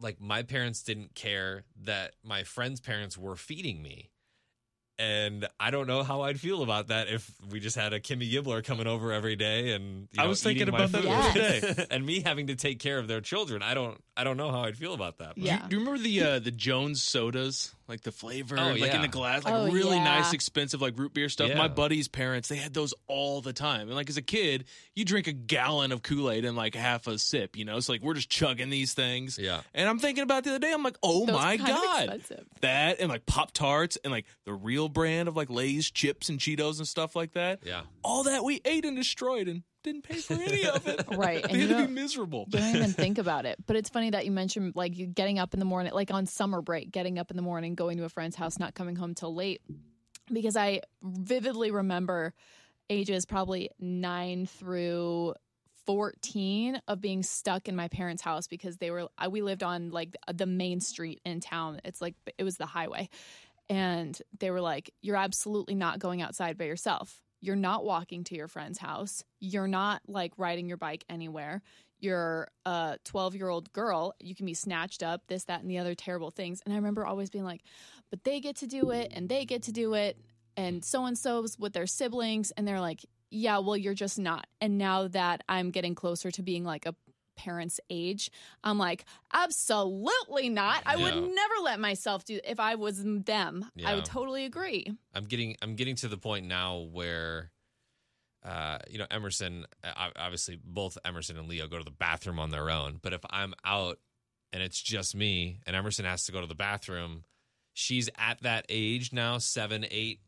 like 0.00 0.20
my 0.20 0.42
parents 0.42 0.82
didn't 0.82 1.14
care 1.14 1.64
that 1.84 2.14
my 2.22 2.42
friends' 2.42 2.80
parents 2.80 3.16
were 3.16 3.36
feeding 3.36 3.82
me. 3.82 4.10
And 4.98 5.48
I 5.58 5.70
don't 5.72 5.88
know 5.88 6.04
how 6.04 6.22
I'd 6.22 6.38
feel 6.38 6.62
about 6.62 6.88
that 6.88 7.08
if 7.08 7.28
we 7.50 7.58
just 7.58 7.74
had 7.76 7.92
a 7.92 7.98
Kimmy 7.98 8.30
Gibbler 8.30 8.64
coming 8.64 8.86
over 8.86 9.12
every 9.12 9.34
day 9.34 9.72
and 9.72 10.06
you 10.12 10.22
I 10.22 10.26
was 10.26 10.40
thinking 10.42 10.68
about 10.68 10.92
that 10.92 11.02
food. 11.02 11.10
the 11.10 11.14
other 11.16 11.74
day. 11.74 11.86
and 11.90 12.06
me 12.06 12.20
having 12.20 12.46
to 12.46 12.54
take 12.54 12.78
care 12.78 12.98
of 12.98 13.08
their 13.08 13.20
children. 13.20 13.60
I 13.62 13.74
don't 13.74 14.00
I 14.16 14.22
don't 14.22 14.36
know 14.36 14.52
how 14.52 14.60
I'd 14.64 14.76
feel 14.76 14.94
about 14.94 15.18
that. 15.18 15.30
but- 15.30 15.38
Yeah. 15.38 15.56
Do 15.58 15.62
you, 15.64 15.68
do 15.68 15.76
you 15.76 15.80
remember 15.80 16.02
the 16.02 16.22
uh, 16.22 16.38
the 16.38 16.52
Jones 16.52 17.02
sodas, 17.02 17.74
like 17.88 18.00
the 18.02 18.12
flavor, 18.12 18.56
Oh, 18.58 18.72
like 18.74 18.94
in 18.94 19.02
the 19.02 19.08
glass, 19.08 19.44
like 19.44 19.54
Oh, 19.54 19.70
really 19.70 19.96
yeah. 19.96 20.04
nice, 20.04 20.32
expensive, 20.32 20.80
like 20.80 20.98
root 20.98 21.12
beer 21.14 21.28
stuff? 21.28 21.48
Yeah. 21.48 21.58
My 21.58 21.68
buddies' 21.68 22.08
parents, 22.08 22.48
they 22.48 22.56
had 22.56 22.72
those 22.74 22.94
all 23.06 23.40
the 23.40 23.52
time. 23.52 23.88
And 23.88 23.94
like 23.94 24.08
as 24.08 24.16
a 24.16 24.22
kid, 24.22 24.64
you 24.94 25.04
drink 25.04 25.26
a 25.26 25.32
gallon 25.32 25.92
of 25.92 26.02
Kool 26.02 26.30
Aid 26.30 26.44
in 26.44 26.56
like 26.56 26.74
half 26.74 27.06
a 27.06 27.18
sip. 27.18 27.56
You 27.56 27.64
know, 27.64 27.76
it's 27.76 27.88
like 27.88 28.00
we're 28.02 28.14
just 28.14 28.30
chugging 28.30 28.70
these 28.70 28.94
things. 28.94 29.38
Yeah. 29.38 29.60
And 29.74 29.88
I'm 29.88 29.98
thinking 29.98 30.22
about 30.22 30.44
the 30.44 30.50
other 30.50 30.58
day. 30.58 30.72
I'm 30.72 30.82
like, 30.82 30.96
oh 31.02 31.26
Those 31.26 31.36
my 31.36 31.56
god, 31.56 32.02
expensive. 32.08 32.46
that 32.62 33.00
and 33.00 33.08
like 33.08 33.26
Pop 33.26 33.52
Tarts 33.52 33.98
and 34.04 34.12
like 34.12 34.26
the 34.44 34.54
real 34.54 34.88
brand 34.88 35.28
of 35.28 35.36
like 35.36 35.50
Lay's 35.50 35.90
chips 35.90 36.28
and 36.28 36.38
Cheetos 36.38 36.78
and 36.78 36.88
stuff 36.88 37.14
like 37.14 37.32
that. 37.32 37.60
Yeah. 37.64 37.82
All 38.02 38.24
that 38.24 38.44
we 38.44 38.60
ate 38.64 38.84
and 38.84 38.96
destroyed 38.96 39.48
and 39.48 39.62
didn't 39.84 40.02
pay 40.02 40.16
for 40.16 40.34
any 40.34 40.66
of 40.66 40.86
it. 40.88 41.04
Right, 41.16 41.42
They 41.44 41.50
and 41.50 41.60
had 41.60 41.68
to 41.82 41.86
be 41.86 41.92
miserable. 41.92 42.46
You 42.48 42.58
don't 42.58 42.74
even 42.76 42.92
think 42.94 43.18
about 43.18 43.46
it. 43.46 43.56
But 43.64 43.76
it's 43.76 43.88
funny 43.90 44.10
that 44.10 44.24
you 44.24 44.32
mentioned 44.32 44.72
like 44.74 44.96
you 44.96 45.06
getting 45.06 45.38
up 45.38 45.54
in 45.54 45.60
the 45.60 45.66
morning, 45.66 45.92
like 45.92 46.10
on 46.12 46.26
summer 46.26 46.60
break, 46.62 46.90
getting 46.90 47.18
up 47.18 47.30
in 47.30 47.36
the 47.36 47.42
morning, 47.42 47.76
going 47.76 47.98
to 47.98 48.04
a 48.04 48.08
friend's 48.08 48.34
house, 48.34 48.58
not 48.58 48.74
coming 48.74 48.96
home 48.96 49.14
till 49.14 49.32
late. 49.34 49.60
Because 50.32 50.56
I 50.56 50.80
vividly 51.02 51.70
remember 51.70 52.34
ages 52.90 53.24
probably 53.26 53.70
nine 53.78 54.46
through 54.46 55.34
14 55.86 56.80
of 56.88 57.00
being 57.00 57.22
stuck 57.22 57.68
in 57.68 57.76
my 57.76 57.88
parents' 57.88 58.22
house 58.22 58.46
because 58.46 58.78
they 58.78 58.90
were, 58.90 59.08
I- 59.18 59.28
we 59.28 59.42
lived 59.42 59.62
on 59.62 59.90
like 59.90 60.16
the 60.32 60.46
main 60.46 60.80
street 60.80 61.20
in 61.24 61.40
town. 61.40 61.80
It's 61.84 62.00
like, 62.00 62.14
it 62.38 62.44
was 62.44 62.56
the 62.56 62.66
highway. 62.66 63.08
And 63.68 64.18
they 64.40 64.50
were 64.50 64.60
like, 64.60 64.92
You're 65.00 65.16
absolutely 65.16 65.74
not 65.74 65.98
going 65.98 66.20
outside 66.20 66.58
by 66.58 66.64
yourself. 66.64 67.20
You're 67.44 67.56
not 67.56 67.84
walking 67.84 68.24
to 68.24 68.34
your 68.34 68.48
friend's 68.48 68.78
house. 68.78 69.22
You're 69.38 69.68
not 69.68 70.00
like 70.08 70.32
riding 70.38 70.66
your 70.66 70.78
bike 70.78 71.04
anywhere. 71.10 71.60
You're 72.00 72.48
a 72.64 72.96
12 73.04 73.36
year 73.36 73.50
old 73.50 73.70
girl. 73.74 74.14
You 74.18 74.34
can 74.34 74.46
be 74.46 74.54
snatched 74.54 75.02
up, 75.02 75.26
this, 75.26 75.44
that, 75.44 75.60
and 75.60 75.70
the 75.70 75.76
other 75.76 75.94
terrible 75.94 76.30
things. 76.30 76.62
And 76.64 76.72
I 76.72 76.76
remember 76.76 77.04
always 77.04 77.28
being 77.28 77.44
like, 77.44 77.60
But 78.08 78.24
they 78.24 78.40
get 78.40 78.56
to 78.56 78.66
do 78.66 78.92
it 78.92 79.12
and 79.14 79.28
they 79.28 79.44
get 79.44 79.62
to 79.64 79.72
do 79.72 79.92
it. 79.92 80.18
And 80.56 80.82
so 80.82 81.04
and 81.04 81.18
so's 81.18 81.58
with 81.58 81.74
their 81.74 81.86
siblings. 81.86 82.50
And 82.52 82.66
they're 82.66 82.80
like, 82.80 83.04
Yeah, 83.30 83.58
well, 83.58 83.76
you're 83.76 83.92
just 83.92 84.18
not. 84.18 84.46
And 84.62 84.78
now 84.78 85.08
that 85.08 85.42
I'm 85.46 85.70
getting 85.70 85.94
closer 85.94 86.30
to 86.30 86.42
being 86.42 86.64
like 86.64 86.86
a 86.86 86.94
parent's 87.36 87.80
age, 87.90 88.30
I'm 88.62 88.78
like, 88.78 89.04
absolutely 89.32 90.48
not. 90.48 90.82
I 90.86 90.96
would 90.96 91.14
never 91.14 91.54
let 91.62 91.80
myself 91.80 92.24
do 92.24 92.40
if 92.44 92.60
I 92.60 92.74
was 92.74 93.02
them. 93.04 93.70
I 93.84 93.94
would 93.94 94.04
totally 94.04 94.44
agree. 94.44 94.86
I'm 95.14 95.24
getting 95.24 95.56
I'm 95.62 95.74
getting 95.76 95.96
to 95.96 96.08
the 96.08 96.16
point 96.16 96.46
now 96.46 96.78
where 96.78 97.50
uh, 98.44 98.78
you 98.88 98.98
know 98.98 99.06
Emerson 99.10 99.66
uh, 99.82 100.10
obviously 100.16 100.58
both 100.62 100.98
Emerson 101.04 101.38
and 101.38 101.48
Leo 101.48 101.66
go 101.66 101.78
to 101.78 101.84
the 101.84 101.90
bathroom 101.90 102.38
on 102.38 102.50
their 102.50 102.70
own 102.70 102.98
but 103.00 103.12
if 103.12 103.20
I'm 103.30 103.54
out 103.64 103.98
and 104.52 104.62
it's 104.62 104.80
just 104.80 105.16
me 105.16 105.60
and 105.66 105.74
Emerson 105.74 106.04
has 106.04 106.26
to 106.26 106.32
go 106.32 106.40
to 106.40 106.46
the 106.46 106.54
bathroom 106.54 107.24
she's 107.72 108.10
at 108.18 108.42
that 108.42 108.66
age 108.68 109.12
now 109.12 109.38
7 109.38 109.86
8 109.90 110.20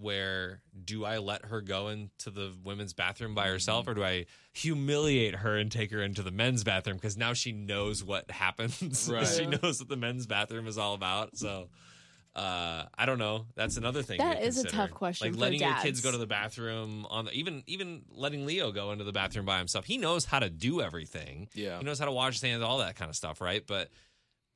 where 0.00 0.62
do 0.84 1.04
I 1.04 1.18
let 1.18 1.46
her 1.46 1.60
go 1.60 1.88
into 1.88 2.30
the 2.30 2.54
women's 2.64 2.92
bathroom 2.92 3.34
by 3.34 3.48
herself 3.48 3.88
or 3.88 3.94
do 3.94 4.04
I 4.04 4.26
humiliate 4.52 5.34
her 5.36 5.56
and 5.56 5.72
take 5.72 5.90
her 5.90 6.00
into 6.02 6.22
the 6.22 6.30
men's 6.30 6.62
bathroom 6.62 6.96
because 6.96 7.16
now 7.16 7.32
she 7.32 7.50
knows 7.52 8.04
what 8.04 8.30
happens 8.30 9.08
Right. 9.12 9.26
she 9.26 9.46
knows 9.46 9.80
what 9.80 9.88
the 9.88 9.96
men's 9.96 10.26
bathroom 10.26 10.68
is 10.68 10.78
all 10.78 10.94
about 10.94 11.36
so 11.36 11.68
uh, 12.36 12.84
I 12.96 13.04
don't 13.04 13.18
know. 13.18 13.46
That's 13.56 13.78
another 13.78 14.02
thing. 14.02 14.18
That 14.18 14.38
to 14.38 14.46
is 14.46 14.58
a 14.58 14.68
tough 14.68 14.92
question 14.92 15.26
Like 15.26 15.34
for 15.34 15.40
letting 15.40 15.60
your 15.60 15.74
kids 15.74 16.00
go 16.00 16.12
to 16.12 16.18
the 16.18 16.26
bathroom 16.26 17.04
on 17.10 17.24
the 17.24 17.32
even 17.32 17.64
even 17.66 18.02
letting 18.12 18.46
Leo 18.46 18.70
go 18.70 18.92
into 18.92 19.02
the 19.02 19.12
bathroom 19.12 19.44
by 19.44 19.58
himself. 19.58 19.86
He 19.86 19.98
knows 19.98 20.24
how 20.24 20.38
to 20.38 20.48
do 20.48 20.80
everything. 20.80 21.48
Yeah. 21.54 21.78
He 21.78 21.84
knows 21.84 21.98
how 21.98 22.04
to 22.04 22.12
wash 22.12 22.34
his 22.34 22.42
hands, 22.42 22.62
all 22.62 22.78
that 22.78 22.94
kind 22.94 23.08
of 23.08 23.16
stuff, 23.16 23.40
right? 23.40 23.66
But 23.66 23.88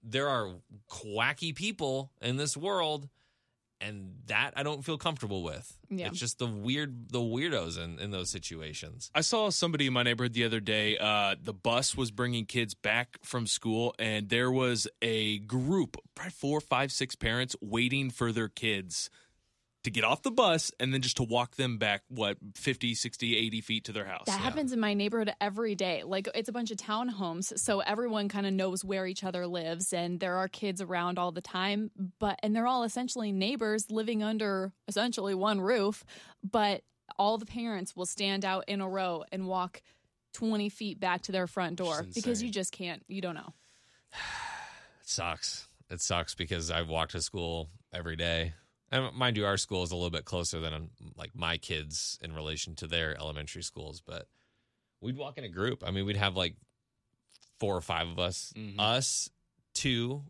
there 0.01 0.29
are 0.29 0.51
quacky 0.87 1.53
people 1.53 2.13
in 2.21 2.37
this 2.37 2.57
world, 2.57 3.09
and 3.83 4.15
that 4.27 4.53
I 4.57 4.63
don't 4.63 4.85
feel 4.85 4.99
comfortable 4.99 5.43
with. 5.43 5.77
Yeah. 5.91 6.07
It's 6.07 6.19
just 6.19 6.39
the 6.39 6.47
weird 6.47 7.11
the 7.11 7.19
weirdos 7.19 7.83
in 7.83 7.99
in 7.99 8.11
those 8.11 8.31
situations. 8.31 9.11
I 9.15 9.21
saw 9.21 9.51
somebody 9.51 9.87
in 9.87 9.93
my 9.93 10.03
neighborhood 10.03 10.33
the 10.33 10.45
other 10.45 10.61
day. 10.61 10.97
Uh, 10.99 11.35
the 11.43 11.53
bus 11.53 11.97
was 11.97 12.11
bringing 12.11 12.47
kids 12.47 12.75
back 12.75 13.19
from 13.23 13.47
school, 13.47 13.95
and 13.99 14.29
there 14.29 14.51
was 14.51 14.87
a 15.01 15.39
group, 15.41 15.97
probably 16.15 16.31
four, 16.33 16.61
five, 16.61 16.93
six 16.93 17.15
parents 17.17 17.57
waiting 17.61 18.11
for 18.11 18.33
their 18.33 18.49
kids 18.49 19.11
to 19.85 19.91
get 19.91 20.05
off 20.05 20.23
the 20.23 20.31
bus 20.31 20.71
and 20.79 20.95
then 20.95 21.01
just 21.01 21.17
to 21.17 21.23
walk 21.23 21.57
them 21.57 21.79
back, 21.79 22.03
what, 22.09 22.37
50, 22.55 22.95
60, 22.95 23.37
80 23.37 23.61
feet 23.61 23.85
to 23.85 23.93
their 23.93 24.05
house. 24.05 24.25
That 24.27 24.41
happens 24.41 24.73
in 24.73 24.81
my 24.81 24.95
neighborhood 24.95 25.35
every 25.41 25.75
day. 25.75 26.03
Like 26.05 26.29
it's 26.35 26.49
a 26.49 26.53
bunch 26.53 26.71
of 26.71 26.77
townhomes, 26.77 27.59
so 27.59 27.81
everyone 27.81 28.29
kind 28.29 28.47
of 28.47 28.53
knows 28.53 28.85
where 28.85 29.07
each 29.07 29.25
other 29.25 29.47
lives, 29.47 29.93
and 29.93 30.21
there 30.21 30.37
are 30.37 30.49
kids 30.49 30.81
around 30.81 31.19
all 31.19 31.33
the 31.33 31.41
time. 31.41 31.91
But 32.19 32.39
and 32.43 32.55
they're 32.55 32.67
all 32.67 32.85
essentially 32.85 33.33
neighbors 33.33 33.91
living 33.91 34.23
under 34.23 34.73
essentially 34.89 35.35
one 35.35 35.61
roof. 35.61 36.05
But 36.49 36.83
all 37.19 37.39
the 37.39 37.47
parents 37.47 37.97
will 37.97 38.07
stand 38.07 38.45
out 38.45 38.65
in 38.69 38.81
a 38.81 38.89
row 38.89 39.25
and 39.33 39.47
walk 39.49 39.83
twenty 40.33 40.69
feet 40.69 41.01
back 41.01 41.23
to 41.23 41.33
their 41.33 41.47
front 41.47 41.77
door 41.77 42.05
because 42.15 42.43
you 42.43 42.51
just 42.51 42.73
can't. 42.73 43.03
You 43.09 43.21
don't 43.21 43.35
know. 43.35 43.53
It 45.03 45.09
sucks. 45.09 45.67
It 45.91 46.01
sucks 46.01 46.37
because 46.37 46.71
I've 46.71 46.89
walked 46.89 47.13
to 47.13 47.21
school 47.21 47.69
every 47.93 48.15
day. 48.15 48.55
And 48.93 49.13
mind 49.15 49.37
you, 49.39 49.47
our 49.47 49.57
school 49.57 49.83
is 49.83 49.91
a 49.91 49.97
little 49.97 50.11
bit 50.11 50.25
closer 50.27 50.61
than 50.61 50.73
um, 50.75 50.91
like 51.17 51.35
my 51.35 51.57
kids 51.57 52.19
in 52.23 52.33
relation 52.35 52.75
to 52.77 52.87
their 52.87 53.17
elementary 53.19 53.63
schools, 53.63 54.03
but 54.05 54.29
we'd 55.01 55.17
walk 55.17 55.39
in 55.39 55.45
a 55.45 55.49
group. 55.49 55.83
I 55.85 55.91
mean, 55.91 56.05
we'd 56.05 56.17
have 56.17 56.37
like 56.37 56.55
four 57.59 57.75
or 57.77 57.81
five 57.81 58.07
of 58.07 58.19
us, 58.19 58.53
Mhm. 58.55 58.75
us, 58.79 59.31
two, 59.75 60.25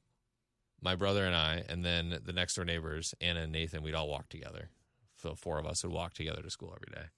my 0.80 0.94
brother 0.94 1.26
and 1.26 1.34
I, 1.34 1.64
and 1.68 1.84
then 1.84 2.20
the 2.24 2.32
next 2.32 2.54
door 2.54 2.64
neighbors, 2.64 3.14
Anna 3.20 3.40
and 3.42 3.52
Nathan. 3.52 3.82
We'd 3.82 3.94
all 3.96 4.08
walk 4.08 4.28
together. 4.28 4.70
So 5.16 5.34
four 5.34 5.58
of 5.58 5.66
us 5.66 5.82
would 5.82 5.92
walk 5.92 6.14
together 6.14 6.42
to 6.42 6.50
school 6.50 6.72
every 6.74 6.92
day, 6.94 7.08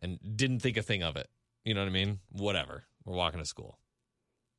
and 0.00 0.18
didn't 0.36 0.60
think 0.60 0.76
a 0.76 0.82
thing 0.82 1.02
of 1.02 1.16
it. 1.16 1.28
You 1.64 1.74
know 1.74 1.80
what 1.80 1.88
I 1.88 1.92
mean? 1.92 2.20
Whatever. 2.30 2.84
We're 3.04 3.14
walking 3.16 3.40
to 3.40 3.46
school. 3.46 3.78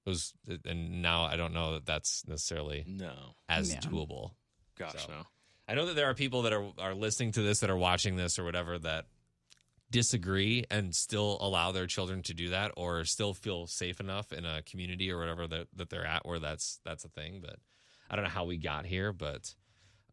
It 0.06 0.10
was, 0.10 0.34
and 0.66 1.02
now 1.02 1.24
I 1.24 1.38
don't 1.38 1.54
know 1.54 1.74
that 1.74 1.86
that's 1.86 2.28
necessarily 2.28 2.84
No. 2.88 3.36
as 3.48 3.72
Yeah. 3.74 3.80
doable. 3.82 4.36
Gosh, 4.76 5.06
So. 5.06 5.08
no. 5.12 5.28
I 5.68 5.76
know 5.76 5.86
that 5.86 5.96
there 5.96 6.10
are 6.10 6.14
people 6.14 6.42
that 6.44 6.54
are 6.54 6.66
are 6.78 6.94
listening 6.94 7.32
to 7.34 7.42
this 7.42 7.60
that 7.62 7.70
are 7.70 7.78
watching 7.78 8.16
this 8.16 8.38
or 8.38 8.44
whatever 8.44 8.78
that 8.80 9.06
disagree 9.92 10.66
and 10.72 10.94
still 10.96 11.38
allow 11.40 11.72
their 11.72 11.86
children 11.86 12.24
to 12.24 12.34
do 12.34 12.50
that 12.50 12.72
or 12.78 13.06
still 13.06 13.34
feel 13.34 13.68
safe 13.68 14.00
enough 14.00 14.34
in 14.34 14.44
a 14.46 14.62
community 14.64 15.12
or 15.12 15.20
whatever 15.20 15.46
that, 15.48 15.68
that 15.76 15.90
they're 15.90 16.06
at 16.06 16.26
where 16.26 16.40
that's 16.40 16.80
that's 16.84 17.06
a 17.06 17.10
thing. 17.10 17.40
But 17.42 17.58
I 18.10 18.16
don't 18.16 18.24
know 18.26 18.32
how 18.32 18.46
we 18.46 18.58
got 18.58 18.86
here 18.86 19.14
but 19.14 19.54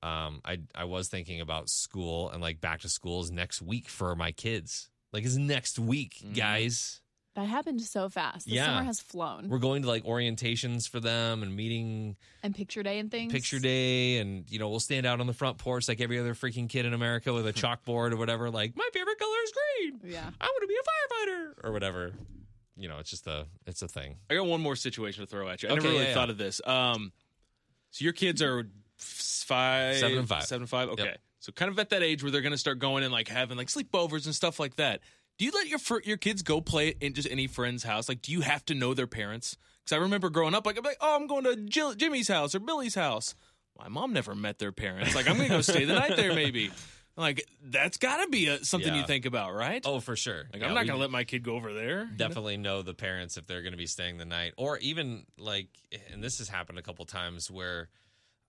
um 0.02 0.40
I 0.44 0.60
I 0.74 0.84
was 0.84 1.08
thinking 1.08 1.40
about 1.40 1.68
school 1.70 2.30
and 2.30 2.42
like 2.42 2.60
back 2.60 2.80
to 2.80 2.88
school 2.88 3.20
is 3.20 3.30
next 3.30 3.62
week 3.62 3.88
for 3.88 4.14
my 4.14 4.32
kids. 4.32 4.90
Like 5.12 5.24
it's 5.24 5.36
next 5.36 5.78
week 5.78 6.20
Mhm. 6.24 6.36
guys 6.36 7.00
That 7.40 7.48
happened 7.48 7.80
so 7.80 8.08
fast. 8.08 8.46
The 8.46 8.52
Yeah. 8.52 8.66
summer 8.66 8.82
has 8.84 9.00
flown. 9.00 9.48
we're 9.48 9.58
going 9.58 9.82
to 9.82 9.88
like 9.88 10.04
orientations 10.04 10.88
for 10.88 11.00
them 11.00 11.42
and 11.42 11.54
meeting 11.56 12.16
and 12.42 12.54
picture 12.54 12.82
day 12.82 12.98
and 12.98 13.10
things. 13.10 13.32
picture 13.32 13.58
day 13.58 14.18
and 14.18 14.44
you 14.50 14.58
know 14.58 14.68
we'll 14.68 14.80
stand 14.80 15.06
out 15.06 15.20
on 15.20 15.26
the 15.26 15.32
front 15.32 15.58
porch 15.58 15.88
like 15.88 16.00
every 16.00 16.18
other 16.18 16.34
freaking 16.34 16.68
kid 16.68 16.84
in 16.86 16.92
america 16.94 17.32
with 17.32 17.46
a 17.46 17.52
chalkboard 17.52 18.12
or 18.12 18.16
whatever 18.16 18.50
like 18.50 18.76
my 18.76 18.88
favorite 18.92 19.18
color 19.18 19.36
is 19.44 19.52
green 19.52 20.12
Yeah. 20.12 20.30
i 20.40 20.44
want 20.46 20.62
to 20.62 20.66
be 20.66 20.74
a 20.74 20.82
firefighter 21.30 21.64
or 21.68 21.72
whatever 21.72 22.12
you 22.76 22.88
know 22.88 22.98
it's 22.98 23.10
just 23.10 23.26
a 23.26 23.46
it's 23.66 23.82
a 23.82 23.88
thing 23.88 24.16
I 24.30 24.34
got 24.34 24.46
one 24.46 24.60
more 24.60 24.76
situation 24.76 25.22
to 25.24 25.26
throw 25.26 25.48
at 25.48 25.62
you. 25.62 25.68
I 25.68 25.72
Okay, 25.72 25.80
never 25.82 25.88
really 25.88 26.02
yeah, 26.02 26.08
yeah. 26.10 26.14
thought 26.14 26.30
of 26.30 26.38
this. 26.38 26.60
Um, 26.66 27.12
so 27.90 28.04
your 28.04 28.12
kids 28.12 28.40
are 28.42 28.60
f- 28.60 29.44
five, 29.46 29.96
Seven 29.96 30.18
and 30.18 30.28
five. 30.28 30.44
seven 30.44 30.62
and 30.62 30.70
five. 30.70 30.88
Okay, 30.90 31.04
Yep. 31.04 31.20
so 31.40 31.52
kind 31.52 31.70
of 31.70 31.78
at 31.78 31.90
that 31.90 32.02
age 32.02 32.22
where 32.22 32.30
they're 32.32 32.40
going 32.42 32.52
to 32.52 32.58
start 32.58 32.78
going 32.78 33.02
and 33.04 33.12
like 33.12 33.28
having 33.28 33.56
like 33.58 33.68
sleepovers 33.68 34.24
and 34.26 34.34
stuff 34.34 34.58
like 34.60 34.76
that. 34.76 35.00
Do 35.40 35.46
you 35.46 35.52
let 35.52 35.68
your 35.68 35.78
your 36.04 36.18
kids 36.18 36.42
go 36.42 36.60
play 36.60 36.94
in 37.00 37.14
just 37.14 37.26
any 37.30 37.46
friend's 37.46 37.82
house? 37.82 38.10
Like, 38.10 38.20
do 38.20 38.30
you 38.30 38.42
have 38.42 38.62
to 38.66 38.74
know 38.74 38.92
their 38.92 39.06
parents? 39.06 39.56
Because 39.82 39.96
I 39.96 40.02
remember 40.02 40.28
growing 40.28 40.54
up, 40.54 40.66
like 40.66 40.76
I'm 40.76 40.84
like, 40.84 40.98
oh, 41.00 41.16
I'm 41.16 41.26
going 41.26 41.44
to 41.44 41.56
Jill- 41.56 41.94
Jimmy's 41.94 42.28
house 42.28 42.54
or 42.54 42.60
Billy's 42.60 42.94
house. 42.94 43.34
My 43.78 43.88
mom 43.88 44.12
never 44.12 44.34
met 44.34 44.58
their 44.58 44.70
parents. 44.70 45.14
Like, 45.14 45.26
I'm 45.30 45.38
going 45.38 45.48
to 45.48 45.54
go 45.54 45.60
stay 45.62 45.86
the 45.86 45.94
night 45.94 46.14
there, 46.14 46.34
maybe. 46.34 46.70
Like, 47.16 47.48
that's 47.64 47.96
got 47.96 48.22
to 48.22 48.28
be 48.28 48.48
a, 48.48 48.62
something 48.66 48.94
you 48.94 49.06
think 49.06 49.24
about, 49.24 49.54
right? 49.54 49.82
oh 49.86 50.00
for 50.00 50.14
sure 50.14 50.44
like, 50.52 50.60
Yeah, 50.60 50.68
I'm 50.68 50.74
not 50.74 50.86
going 50.86 50.98
to 50.98 51.00
let 51.00 51.10
my 51.10 51.24
kid 51.24 51.42
go 51.42 51.54
over 51.54 51.72
there. 51.72 52.00
you 52.00 52.10
know? 52.10 52.16
definitely 52.18 52.58
know 52.58 52.82
the 52.82 52.92
parents 52.92 53.38
if 53.38 53.46
they're 53.46 53.62
going 53.62 53.72
to 53.72 53.78
be 53.78 53.86
staying 53.86 54.18
the 54.18 54.26
night 54.26 54.52
or 54.58 54.76
even 54.78 55.24
like 55.38 55.68
and 56.12 56.22
this 56.22 56.36
has 56.36 56.50
happened 56.50 56.78
a 56.78 56.82
couple 56.82 57.06
times 57.06 57.50
where 57.50 57.88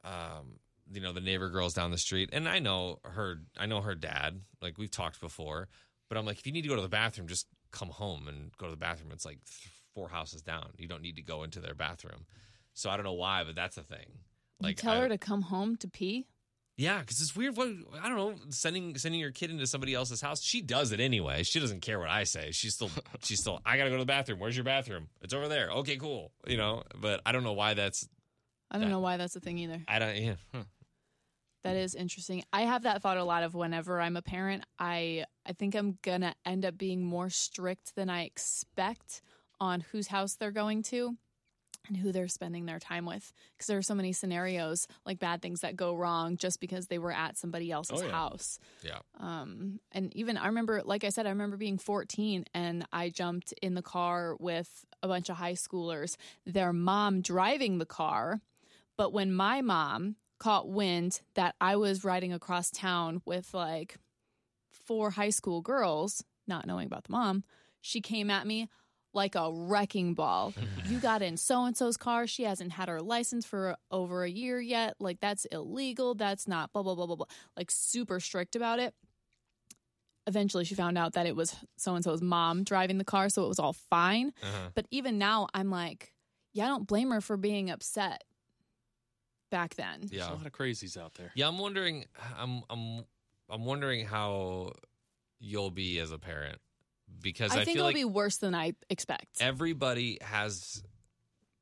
um 0.04 0.60
you 0.91 0.99
know 0.99 1.13
the 1.13 1.21
neighbor 1.21 1.49
girls 1.49 1.73
down 1.73 1.91
the 1.91 1.97
street 1.97 2.30
and 2.34 2.49
i 2.49 2.60
know 2.60 2.99
her 3.04 3.38
i 3.58 3.65
know 3.65 3.82
her 3.82 3.95
dad 3.95 4.41
like 4.62 4.77
we've 4.77 4.91
talked 4.91 5.21
before 5.21 5.69
but 6.12 6.17
i'm 6.17 6.26
like 6.26 6.38
if 6.38 6.45
you 6.45 6.52
need 6.52 6.63
to 6.63 6.67
go 6.67 6.76
to 6.76 6.82
the 6.82 6.89
bathroom 6.89 7.26
just 7.26 7.47
come 7.71 7.88
home 7.88 8.28
and 8.28 8.52
go 8.58 8.65
to 8.65 8.71
the 8.71 8.78
bathroom 8.78 9.12
it's 9.13 9.24
like 9.24 9.39
th- 9.45 9.71
four 9.95 10.10
houses 10.10 10.41
down 10.41 10.67
you 10.78 10.88
don't 10.89 11.02
need 11.02 11.15
to 11.15 11.21
go 11.21 11.43
into 11.43 11.62
their 11.62 11.74
bathroom 11.74 12.26
so 12.74 12.89
i 12.89 12.97
don't 12.97 13.06
know 13.06 13.13
why 13.13 13.45
but 13.45 13.56
that's 13.56 13.78
a 13.78 13.84
thing 13.84 14.06
you 14.60 14.74
tell 14.74 14.93
I- 14.95 15.00
her 15.04 15.08
to 15.10 15.17
come 15.17 15.43
home 15.43 15.78
to 15.78 15.88
pee. 15.88 16.28
yeah, 16.78 17.00
because 17.00 17.19
it's 17.21 17.36
weird. 17.36 17.56
What 17.58 17.67
I 18.04 18.08
don't 18.10 18.17
know, 18.17 18.36
sending 18.50 18.95
sending 18.97 19.19
your 19.19 19.32
kid 19.32 19.50
into 19.52 19.65
somebody 19.65 19.93
else's 19.95 20.21
house. 20.21 20.41
She 20.43 20.62
does 20.62 20.91
it 20.91 21.00
anyway. 21.00 21.41
She 21.43 21.60
doesn't 21.60 21.82
care 21.82 21.97
what 22.00 22.10
I 22.10 22.24
say. 22.26 22.52
She's 22.52 22.76
still 22.76 22.89
she's 23.24 23.39
still. 23.39 23.60
I 23.65 23.76
gotta 23.78 23.89
go 23.89 23.95
to 23.97 24.02
the 24.04 24.06
bathroom. 24.06 24.38
Where's 24.39 24.56
your 24.56 24.63
bathroom? 24.63 25.08
It's 25.21 25.34
over 25.34 25.47
there. 25.47 25.69
Okay, 25.82 25.95
cool. 25.97 26.32
You 26.47 26.58
know, 26.58 26.84
but 27.00 27.21
I 27.26 27.32
don't 27.32 27.43
know 27.43 27.54
why 27.54 27.74
that's. 27.74 28.08
I 28.69 28.76
don't 28.78 28.86
That- 28.86 28.91
know 28.91 29.00
why 29.00 29.17
that's 29.17 29.36
a 29.36 29.39
thing 29.39 29.58
either. 29.58 29.82
I 29.88 29.97
don't. 30.00 30.15
Yeah. 30.15 30.36
huh. 30.54 30.63
That 31.63 31.76
is 31.76 31.93
interesting. 31.95 32.43
I 32.52 32.62
have 32.63 32.84
that 32.84 33.02
thought 33.02 33.17
a 33.17 33.24
lot 33.24 33.43
of 33.43 33.54
whenever 33.54 34.02
I'm 34.02 34.17
a 34.17 34.21
parent. 34.21 34.63
I 34.80 35.26
I 35.45 35.54
think 35.54 35.76
I'm 35.76 35.97
gonna 36.02 36.34
end 36.45 36.65
up 36.65 36.78
being 36.78 37.04
more 37.04 37.30
strict 37.30 37.95
than 37.95 38.10
I 38.10 38.24
expect 38.24 39.21
on 39.60 39.82
whose 39.91 40.08
house 40.08 40.36
they're 40.36 40.52
going 40.52 40.82
to 40.84 41.15
and 41.88 41.97
who 41.97 42.12
they're 42.12 42.28
spending 42.28 42.65
their 42.65 42.78
time 42.80 43.06
with 43.06 43.32
because 43.54 43.67
there 43.67 43.78
are 43.78 43.82
so 43.84 43.95
many 43.95 44.12
scenarios 44.13 44.88
like 45.06 45.17
bad 45.19 45.41
things 45.41 45.62
that 45.62 45.76
go 45.76 45.95
wrong 45.95 46.38
just 46.38 46.60
because 46.60 46.88
they 46.88 47.00
were 47.00 47.12
at 47.12 47.38
somebody 47.38 47.71
else's 47.71 48.02
Oh, 48.02 48.06
yeah. 48.06 48.12
house. 48.12 48.60
Yeah. 48.84 49.00
Um, 49.19 49.80
and 49.91 50.15
even 50.15 50.38
I 50.38 50.47
remember, 50.47 50.82
like 50.84 51.04
I 51.04 51.10
said, 51.10 51.26
I 51.26 51.30
remember 51.30 51.58
being 51.58 51.78
14 51.80 52.45
and 52.54 52.86
I 52.93 53.10
jumped 53.10 53.54
in 53.63 53.74
the 53.76 53.82
car 53.82 54.36
with 54.39 54.86
a 55.04 55.08
bunch 55.08 55.30
of 55.30 55.38
high 55.38 55.54
schoolers, 55.54 56.17
their 56.45 56.71
mom 56.74 57.21
driving 57.21 57.78
the 57.80 57.86
car. 57.88 58.41
But 58.97 59.12
when 59.13 59.34
my 59.34 59.62
mom 59.62 60.17
caught 60.41 60.67
wind 60.67 61.21
that 61.36 61.54
I 61.62 61.75
was 61.75 62.04
riding 62.04 62.34
across 62.34 62.71
town 62.71 63.21
with 63.25 63.54
like 63.54 63.97
four 64.71 65.12
high 65.12 65.30
school 65.30 65.62
girls, 65.62 66.23
not 66.47 66.65
knowing 66.65 66.88
about 66.88 67.04
the 67.04 67.12
mom, 67.12 67.43
she 67.80 68.01
came 68.01 68.32
at 68.32 68.47
me 68.47 68.67
like 69.13 69.36
a 69.36 69.51
wrecking 69.54 70.15
ball. 70.15 70.51
you 70.88 70.97
got 70.97 71.21
in 71.21 71.38
so 71.38 71.65
and 71.65 71.77
so's 71.77 71.95
car. 71.95 72.25
She 72.25 72.41
hasn't 72.41 72.71
had 72.71 72.89
her 72.89 73.01
license 73.01 73.45
for 73.45 73.75
over 73.91 74.23
a 74.23 74.30
year 74.30 74.60
yet. 74.60 74.95
Like, 74.99 75.19
that's 75.19 75.45
illegal. 75.45 76.15
That's 76.15 76.47
not 76.47 76.73
blah, 76.73 76.82
blah, 76.82 76.95
blah, 76.95 77.06
blah, 77.06 77.17
blah. 77.17 77.27
Like, 77.56 77.69
super 77.69 78.19
strict 78.19 78.56
about 78.56 78.80
it. 78.80 78.95
Eventually, 80.25 80.65
she 80.65 80.73
found 80.73 80.97
out 80.97 81.13
that 81.13 81.27
it 81.27 81.36
was 81.36 81.56
so 81.77 81.93
and 81.93 82.04
so's 82.04 82.21
mom 82.21 82.63
driving 82.63 82.97
the 82.97 83.04
car. 83.04 83.30
So 83.30 83.45
it 83.45 83.47
was 83.47 83.60
all 83.60 83.73
fine. 83.73 84.34
Uh-huh. 84.41 84.69
But 84.73 84.88
even 84.89 85.19
now, 85.19 85.49
I'm 85.54 85.69
like, 85.69 86.13
yeah, 86.54 86.65
I 86.65 86.67
don't 86.69 86.88
blame 86.88 87.12
her 87.12 87.21
for 87.21 87.38
being 87.38 87.69
upset 87.69 88.23
back 89.51 89.75
then. 89.75 89.99
There's 89.99 90.13
Yeah. 90.13 90.31
a 90.31 90.33
lot 90.33 90.45
of 90.47 90.51
crazies 90.51 90.97
out 90.97 91.13
there. 91.13 91.31
Yeah. 91.35 91.47
I'm 91.47 91.59
wondering. 91.59 92.05
I'm. 92.37 92.63
I'm. 92.69 93.05
I'm 93.49 93.65
wondering 93.65 94.05
how 94.07 94.71
you'll 95.39 95.69
be 95.71 95.99
as 95.99 96.11
a 96.11 96.17
parent 96.17 96.57
because 97.21 97.51
I, 97.51 97.61
I, 97.61 97.65
think 97.65 97.75
feel 97.75 97.81
it'll 97.81 97.85
like 97.87 97.95
be 97.95 98.05
worse 98.05 98.37
than 98.37 98.55
I 98.55 98.73
expect. 98.89 99.41
everybody 99.41 100.17
has 100.21 100.81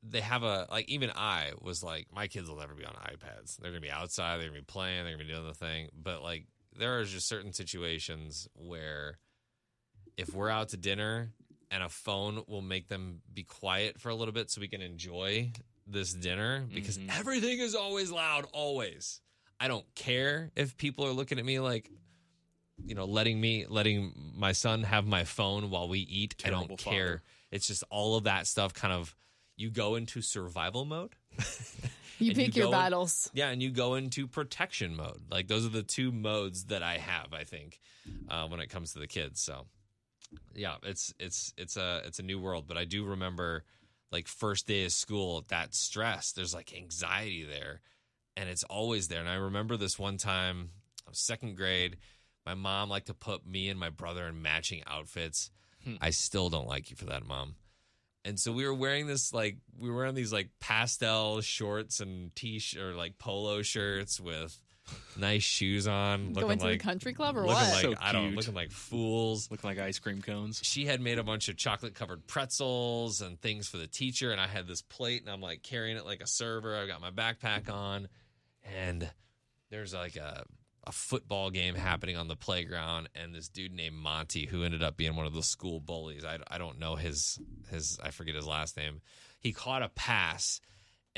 they 0.04 0.22
have 0.22 0.44
a 0.44 0.68
like 0.70 0.88
even 0.88 1.12
i 1.16 1.52
was 1.62 1.84
like 1.84 2.08
my 2.14 2.28
kids 2.28 2.48
will 2.50 2.58
never 2.58 2.74
be 2.74 2.86
on 2.86 2.94
ipads 2.94 3.58
they're 3.58 3.72
gonna 3.72 3.82
be 3.82 3.90
outside 3.92 4.38
they're 4.38 4.48
gonna 4.48 4.60
be 4.60 4.66
playing 4.66 5.04
they're 5.04 5.14
gonna 5.14 5.26
be 5.26 5.30
doing 5.34 5.46
the 5.46 5.54
thing 5.54 5.90
but 6.00 6.22
like 6.24 6.46
there 6.78 7.00
are 7.00 7.04
just 7.04 7.28
certain 7.28 7.52
situations 7.52 8.48
where 8.54 9.18
if 10.16 10.34
we're 10.34 10.50
out 10.50 10.70
to 10.70 10.78
dinner 10.78 11.32
and 11.72 11.84
a 11.84 11.90
phone 11.90 12.44
will 12.48 12.62
make 12.62 12.88
them 12.88 13.22
be 13.34 13.44
quiet 13.44 14.00
for 14.00 14.10
a 14.10 14.16
little 14.16 14.34
bit 14.34 14.50
so 14.52 14.62
we 14.62 14.68
can 14.68 14.82
enjoy 14.82 15.52
this 15.92 16.14
dinner 16.14 16.66
because 16.74 16.98
Mhm. 16.98 17.18
everything 17.20 17.60
is 17.60 17.76
always 17.76 18.12
loud 18.12 18.46
always. 18.54 19.22
I 19.60 19.68
don't 19.68 19.86
care 19.96 20.52
if 20.56 20.78
people 20.78 21.06
are 21.06 21.12
looking 21.12 21.40
at 21.40 21.46
me 21.46 21.60
like 21.60 21.90
you 22.86 22.96
know 22.96 23.06
letting 23.06 23.42
me 23.42 23.66
letting 23.68 24.34
my 24.36 24.52
son 24.54 24.84
have 24.84 25.06
my 25.06 25.24
phone 25.26 25.70
while 25.70 25.88
we 25.90 26.00
eat. 26.00 26.36
I 26.46 26.50
don't 26.50 26.78
care 26.78 27.08
father. 27.08 27.24
it's 27.52 27.68
just 27.68 27.84
all 27.90 28.16
of 28.16 28.24
that 28.26 28.48
stuff 28.48 28.74
kind 28.74 28.94
of 28.94 29.16
you 29.58 29.70
go 29.70 29.96
into 29.96 30.22
survival 30.22 30.86
mode. 30.86 31.16
You 32.22 32.34
pick 32.36 32.54
you 32.58 32.64
your 32.64 32.68
go- 32.72 32.78
battles. 32.78 33.30
yeah 33.34 33.48
and 33.50 33.64
you 33.64 33.70
go 33.72 33.96
into 33.96 34.28
protection 34.28 34.94
mode. 34.94 35.22
Like 35.32 35.48
those 35.48 35.66
are 35.66 35.70
the 35.70 35.84
two 35.84 36.12
modes 36.12 36.66
that 36.66 36.84
i 36.84 36.98
have 36.98 37.34
i 37.34 37.46
think 37.46 37.80
uh, 38.30 38.46
when 38.50 38.60
it 38.60 38.68
comes 38.68 38.92
to 38.94 39.00
the 39.00 39.08
kids. 39.08 39.40
So 39.40 39.68
yeah 40.54 40.76
it's 40.84 41.14
it's 41.18 41.54
it's 41.58 41.78
a 41.78 42.02
it's 42.06 42.20
a 42.20 42.24
new 42.24 42.38
world. 42.38 42.66
But 42.68 42.76
i 42.78 42.84
do 42.84 43.06
remember 43.06 43.64
like 44.12 44.28
first 44.28 44.68
day 44.68 44.86
of 44.86 44.92
school 44.92 45.46
that 45.50 45.76
stress 45.76 46.32
there's 46.32 46.54
like 46.54 46.76
anxiety 46.76 47.44
there 47.44 47.82
and 48.40 48.50
it's 48.50 48.64
always 48.64 49.10
there. 49.10 49.20
And 49.20 49.28
I 49.28 49.36
remember 49.36 49.76
this 49.76 50.00
one 50.00 50.16
time, 50.16 50.70
I 51.06 51.10
was 51.10 51.20
second 51.20 51.58
grade. 51.58 51.98
My 52.46 52.54
mom 52.54 52.90
liked 52.90 53.08
to 53.08 53.14
put 53.14 53.46
me 53.46 53.68
and 53.68 53.78
my 53.78 53.90
brother 53.90 54.26
in 54.28 54.42
matching 54.42 54.82
outfits. 54.88 55.52
Hmm. 55.84 55.96
I 56.02 56.12
still 56.12 56.50
don't 56.50 56.68
like 56.68 56.90
you 56.90 56.96
for 56.96 57.06
that, 57.06 57.26
mom. 57.26 57.56
And 58.24 58.40
so 58.40 58.54
we 58.54 58.66
were 58.66 58.74
wearing 58.74 59.08
this 59.08 59.34
like 59.34 59.58
we 59.78 59.90
were 59.90 59.98
wearing 59.98 60.16
these 60.16 60.32
like 60.32 60.50
pastel 60.62 61.42
shorts 61.42 62.00
and 62.00 62.34
t 62.36 62.60
shirt 62.60 62.82
or 62.82 62.96
like 62.96 63.18
polo 63.18 63.62
shirts 63.62 64.20
with 64.20 64.58
nice 65.18 65.44
shoes 65.44 65.88
on, 65.88 66.34
looking 66.34 66.42
Going 66.42 66.60
to 66.60 66.66
like 66.66 66.80
the 66.80 66.84
country 66.84 67.14
club 67.14 67.38
or 67.38 67.42
looking 67.42 67.54
what? 67.56 67.72
like 67.72 67.82
So 67.82 67.96
I 68.02 68.12
don't 68.12 68.28
cute. 68.28 68.36
looking 68.38 68.54
like 68.54 68.72
fools. 68.72 69.50
Look 69.52 69.64
like 69.64 69.80
ice 69.80 70.00
cream 70.00 70.22
cones. 70.22 70.60
She 70.64 70.86
had 70.86 71.02
made 71.02 71.20
a 71.20 71.24
bunch 71.24 71.50
of 71.50 71.58
chocolate 71.58 71.96
covered 71.96 72.28
pretzels 72.28 73.22
and 73.22 73.40
things 73.42 73.68
for 73.68 73.78
the 73.78 73.88
teacher, 73.88 74.32
and 74.32 74.40
I 74.40 74.48
had 74.48 74.68
this 74.68 74.82
plate, 74.82 75.22
and 75.22 75.30
I'm 75.32 75.42
like 75.42 75.64
carrying 75.64 75.98
it 75.98 76.06
like 76.06 76.22
a 76.22 76.28
server. 76.28 76.76
I've 76.78 76.88
got 76.88 77.02
my 77.02 77.12
backpack 77.12 77.72
on, 77.72 78.08
and 78.76 79.10
there's 79.70 79.94
like 79.94 80.16
a 80.16 80.44
a 80.86 80.92
football 80.92 81.50
game 81.52 81.76
happening 81.76 82.16
on 82.18 82.28
the 82.30 82.38
playground, 82.38 83.10
and 83.14 83.36
this 83.36 83.50
dude 83.50 83.74
named 83.74 83.96
Monty, 83.98 84.46
who 84.46 84.64
ended 84.64 84.82
up 84.82 84.96
being 84.98 85.16
one 85.16 85.26
of 85.28 85.34
the 85.34 85.44
school 85.44 85.80
bullies. 85.80 86.24
I, 86.24 86.40
I 86.50 86.58
don't 86.58 86.80
know 86.80 86.96
his 86.96 87.38
his 87.70 88.00
I 88.02 88.12
forget 88.12 88.34
his 88.36 88.48
last 88.48 88.78
name. 88.78 89.02
He 89.40 89.52
caught 89.52 89.84
a 89.84 89.90
pass, 89.90 90.62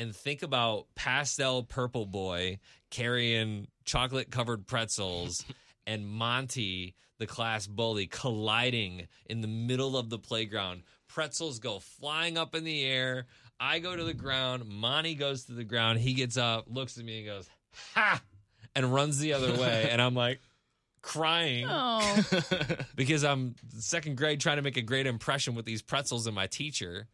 and 0.01 0.15
think 0.15 0.41
about 0.41 0.87
pastel 0.95 1.61
purple 1.61 2.07
boy 2.07 2.57
carrying 2.89 3.67
chocolate 3.85 4.31
covered 4.31 4.65
pretzels 4.65 5.45
and 5.87 6.07
Monty, 6.07 6.95
the 7.19 7.27
class 7.27 7.67
bully, 7.67 8.07
colliding 8.07 9.07
in 9.27 9.41
the 9.41 9.47
middle 9.47 9.95
of 9.95 10.09
the 10.09 10.17
playground. 10.17 10.81
Pretzels 11.07 11.59
go 11.59 11.77
flying 11.77 12.35
up 12.35 12.55
in 12.55 12.63
the 12.63 12.83
air. 12.83 13.27
I 13.59 13.77
go 13.77 13.95
to 13.95 14.03
the 14.03 14.15
ground. 14.15 14.65
Monty 14.67 15.13
goes 15.13 15.45
to 15.45 15.53
the 15.53 15.63
ground. 15.63 15.99
He 15.99 16.15
gets 16.15 16.35
up, 16.35 16.65
looks 16.67 16.97
at 16.97 17.05
me, 17.05 17.19
and 17.19 17.27
goes, 17.27 17.49
Ha! 17.93 18.23
And 18.75 18.91
runs 18.91 19.19
the 19.19 19.33
other 19.33 19.53
way. 19.53 19.87
And 19.91 20.01
I'm 20.01 20.15
like 20.15 20.39
crying 21.03 21.65
Oh, 21.69 22.23
because 22.95 23.23
I'm 23.23 23.55
second 23.77 24.17
grade 24.17 24.39
trying 24.39 24.55
to 24.57 24.61
make 24.63 24.77
a 24.77 24.81
great 24.81 25.05
impression 25.05 25.53
with 25.53 25.65
these 25.65 25.83
pretzels 25.83 26.25
and 26.25 26.35
my 26.35 26.47
teacher. 26.47 27.07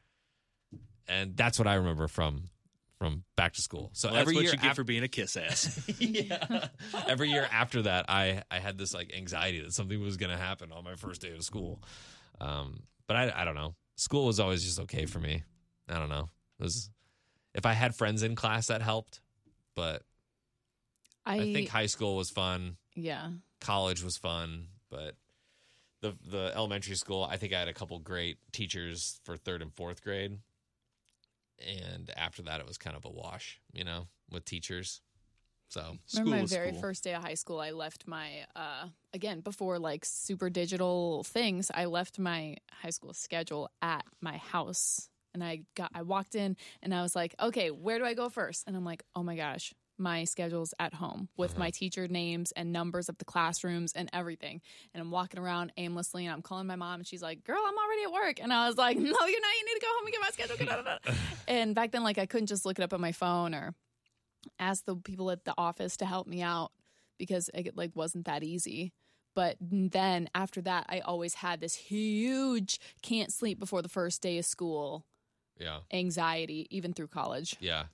And 1.07 1.35
that's 1.35 1.59
what 1.59 1.67
I 1.67 1.75
remember 1.75 2.07
from 2.07 2.49
from 2.97 3.23
back 3.35 3.53
to 3.53 3.61
school. 3.61 3.89
So 3.93 4.07
Well, 4.07 4.15
that's 4.15 4.21
every 4.23 4.35
what 4.35 4.43
year 4.43 4.51
you 4.53 4.57
get 4.59 4.71
af- 4.71 4.75
for 4.75 4.83
being 4.83 5.03
a 5.03 5.07
kiss 5.07 5.37
ass. 5.37 5.79
yeah. 5.99 6.67
Every 7.07 7.29
year 7.29 7.47
after 7.51 7.83
that, 7.83 8.05
I 8.09 8.43
I 8.49 8.59
had 8.59 8.77
this 8.77 8.93
like 8.93 9.13
anxiety 9.15 9.61
that 9.61 9.73
something 9.73 9.99
was 10.01 10.17
going 10.17 10.31
to 10.31 10.37
happen 10.37 10.71
on 10.71 10.83
my 10.83 10.95
first 10.95 11.21
day 11.21 11.31
of 11.31 11.43
school. 11.43 11.81
Um, 12.41 12.83
but 13.07 13.15
I 13.17 13.41
I 13.41 13.45
don't 13.45 13.55
know. 13.55 13.75
School 13.95 14.25
was 14.25 14.39
always 14.39 14.63
just 14.63 14.79
okay 14.81 15.05
for 15.05 15.19
me. 15.19 15.43
I 15.89 15.99
don't 15.99 16.09
know. 16.09 16.27
It 16.59 16.63
was 16.63 16.89
if 17.53 17.65
I 17.65 17.73
had 17.73 17.95
friends 17.95 18.23
in 18.23 18.35
class 18.35 18.67
that 18.67 18.81
helped, 18.81 19.21
but 19.75 20.03
I, 21.25 21.35
I 21.35 21.53
think 21.53 21.69
high 21.69 21.87
school 21.87 22.15
was 22.15 22.29
fun. 22.29 22.77
yeah. 22.95 23.29
College 23.59 24.03
was 24.03 24.17
fun, 24.17 24.67
but 24.91 25.15
the 26.01 26.15
the 26.29 26.51
elementary 26.55 26.95
school, 26.95 27.23
I 27.23 27.37
think 27.37 27.53
I 27.53 27.59
had 27.59 27.67
a 27.67 27.73
couple 27.73 27.97
great 27.99 28.37
teachers 28.51 29.19
for 29.23 29.35
third 29.35 29.61
and 29.63 29.73
fourth 29.73 30.03
grade. 30.03 30.37
And 31.65 32.11
after 32.15 32.41
that, 32.43 32.59
it 32.59 32.67
was 32.67 32.77
kind 32.77 32.95
of 32.95 33.05
a 33.05 33.09
wash, 33.09 33.59
you 33.73 33.83
know, 33.83 34.07
with 34.29 34.45
teachers. 34.45 35.01
So 35.69 35.97
Remember 36.13 36.35
my 36.35 36.41
was 36.43 36.51
very 36.51 36.71
cool. 36.71 36.79
first 36.81 37.03
day 37.03 37.13
of 37.13 37.21
high 37.23 37.33
school, 37.33 37.59
I 37.59 37.71
left 37.71 38.07
my 38.07 38.45
uh 38.55 38.87
again 39.13 39.41
before 39.41 39.79
like 39.79 40.05
super 40.05 40.49
digital 40.49 41.23
things, 41.25 41.69
I 41.73 41.85
left 41.85 42.19
my 42.19 42.55
high 42.71 42.91
school 42.91 43.13
schedule 43.13 43.69
at 43.81 44.05
my 44.21 44.37
house. 44.37 45.09
And 45.33 45.43
I 45.43 45.63
got 45.75 45.91
I 45.93 46.03
walked 46.03 46.35
in 46.35 46.55
and 46.81 46.93
I 46.93 47.01
was 47.01 47.15
like, 47.15 47.35
"Okay, 47.39 47.69
where 47.69 47.99
do 47.99 48.05
I 48.05 48.13
go 48.13 48.29
first? 48.29 48.63
And 48.65 48.75
I'm 48.77 48.85
like, 48.85 49.03
"Oh 49.13 49.23
my 49.23 49.35
gosh, 49.35 49.73
my 49.97 50.23
schedule's 50.23 50.73
at 50.79 50.93
home 50.95 51.27
with 51.37 51.51
Uh-huh. 51.51 51.59
my 51.59 51.69
teacher 51.69 52.07
names 52.07 52.53
and 52.53 52.71
numbers 52.71 53.09
of 53.09 53.17
the 53.17 53.25
classrooms 53.25 53.91
and 53.93 54.09
everything." 54.13 54.61
And 54.93 55.01
I'm 55.01 55.11
walking 55.11 55.39
around 55.39 55.73
aimlessly 55.77 56.25
and 56.25 56.33
I'm 56.33 56.41
calling 56.41 56.65
my 56.65 56.77
mom 56.77 57.01
and 57.01 57.07
she's 57.07 57.21
like, 57.21 57.43
"Girl, 57.43 57.61
I'm 57.67 57.77
already 57.77 58.03
at 58.03 58.11
work." 58.13 58.39
And 58.41 58.53
I 58.53 58.67
was 58.67 58.77
like, 58.77 58.97
"No, 58.97 59.03
you're 59.03 59.11
not. 59.17 59.27
You 59.59 59.65
need 59.65 59.79
to 59.79 59.81
go 59.81 59.87
home 59.97 60.05
and 60.05 60.13
get 60.13 60.21
my 60.21 60.29
schedule." 60.31 61.27
Get 61.47 61.53
out 61.53 61.55
of 61.55 61.57
that." 61.57 61.61
and 61.61 61.75
back 61.75 61.91
then 61.91 62.03
like 62.03 62.17
I 62.17 62.25
couldn't 62.25 62.47
just 62.47 62.65
look 62.65 62.79
it 62.79 62.83
up 62.83 62.93
on 62.93 63.01
my 63.01 63.11
phone 63.11 63.53
or 63.55 63.73
ask 64.59 64.85
the 64.85 64.95
people 64.95 65.31
at 65.31 65.45
the 65.45 65.53
office 65.57 65.97
to 65.97 66.05
help 66.05 66.27
me 66.27 66.41
out 66.41 66.71
because 67.17 67.49
it 67.53 67.75
like 67.75 67.91
wasn't 67.95 68.25
that 68.25 68.43
easy. 68.43 68.93
But 69.35 69.57
then 69.61 70.29
after 70.33 70.61
that, 70.61 70.87
I 70.89 70.99
always 71.01 71.35
had 71.35 71.59
this 71.59 71.75
huge 71.75 72.79
can't 73.03 73.31
sleep 73.31 73.59
before 73.59 73.83
the 73.83 73.89
first 73.89 74.21
day 74.21 74.39
of 74.39 74.45
school 74.45 75.05
yeah. 75.59 75.79
anxiety, 75.91 76.67
even 76.71 76.93
through 76.93 77.07
college. 77.07 77.55
Yeah. 77.59 77.85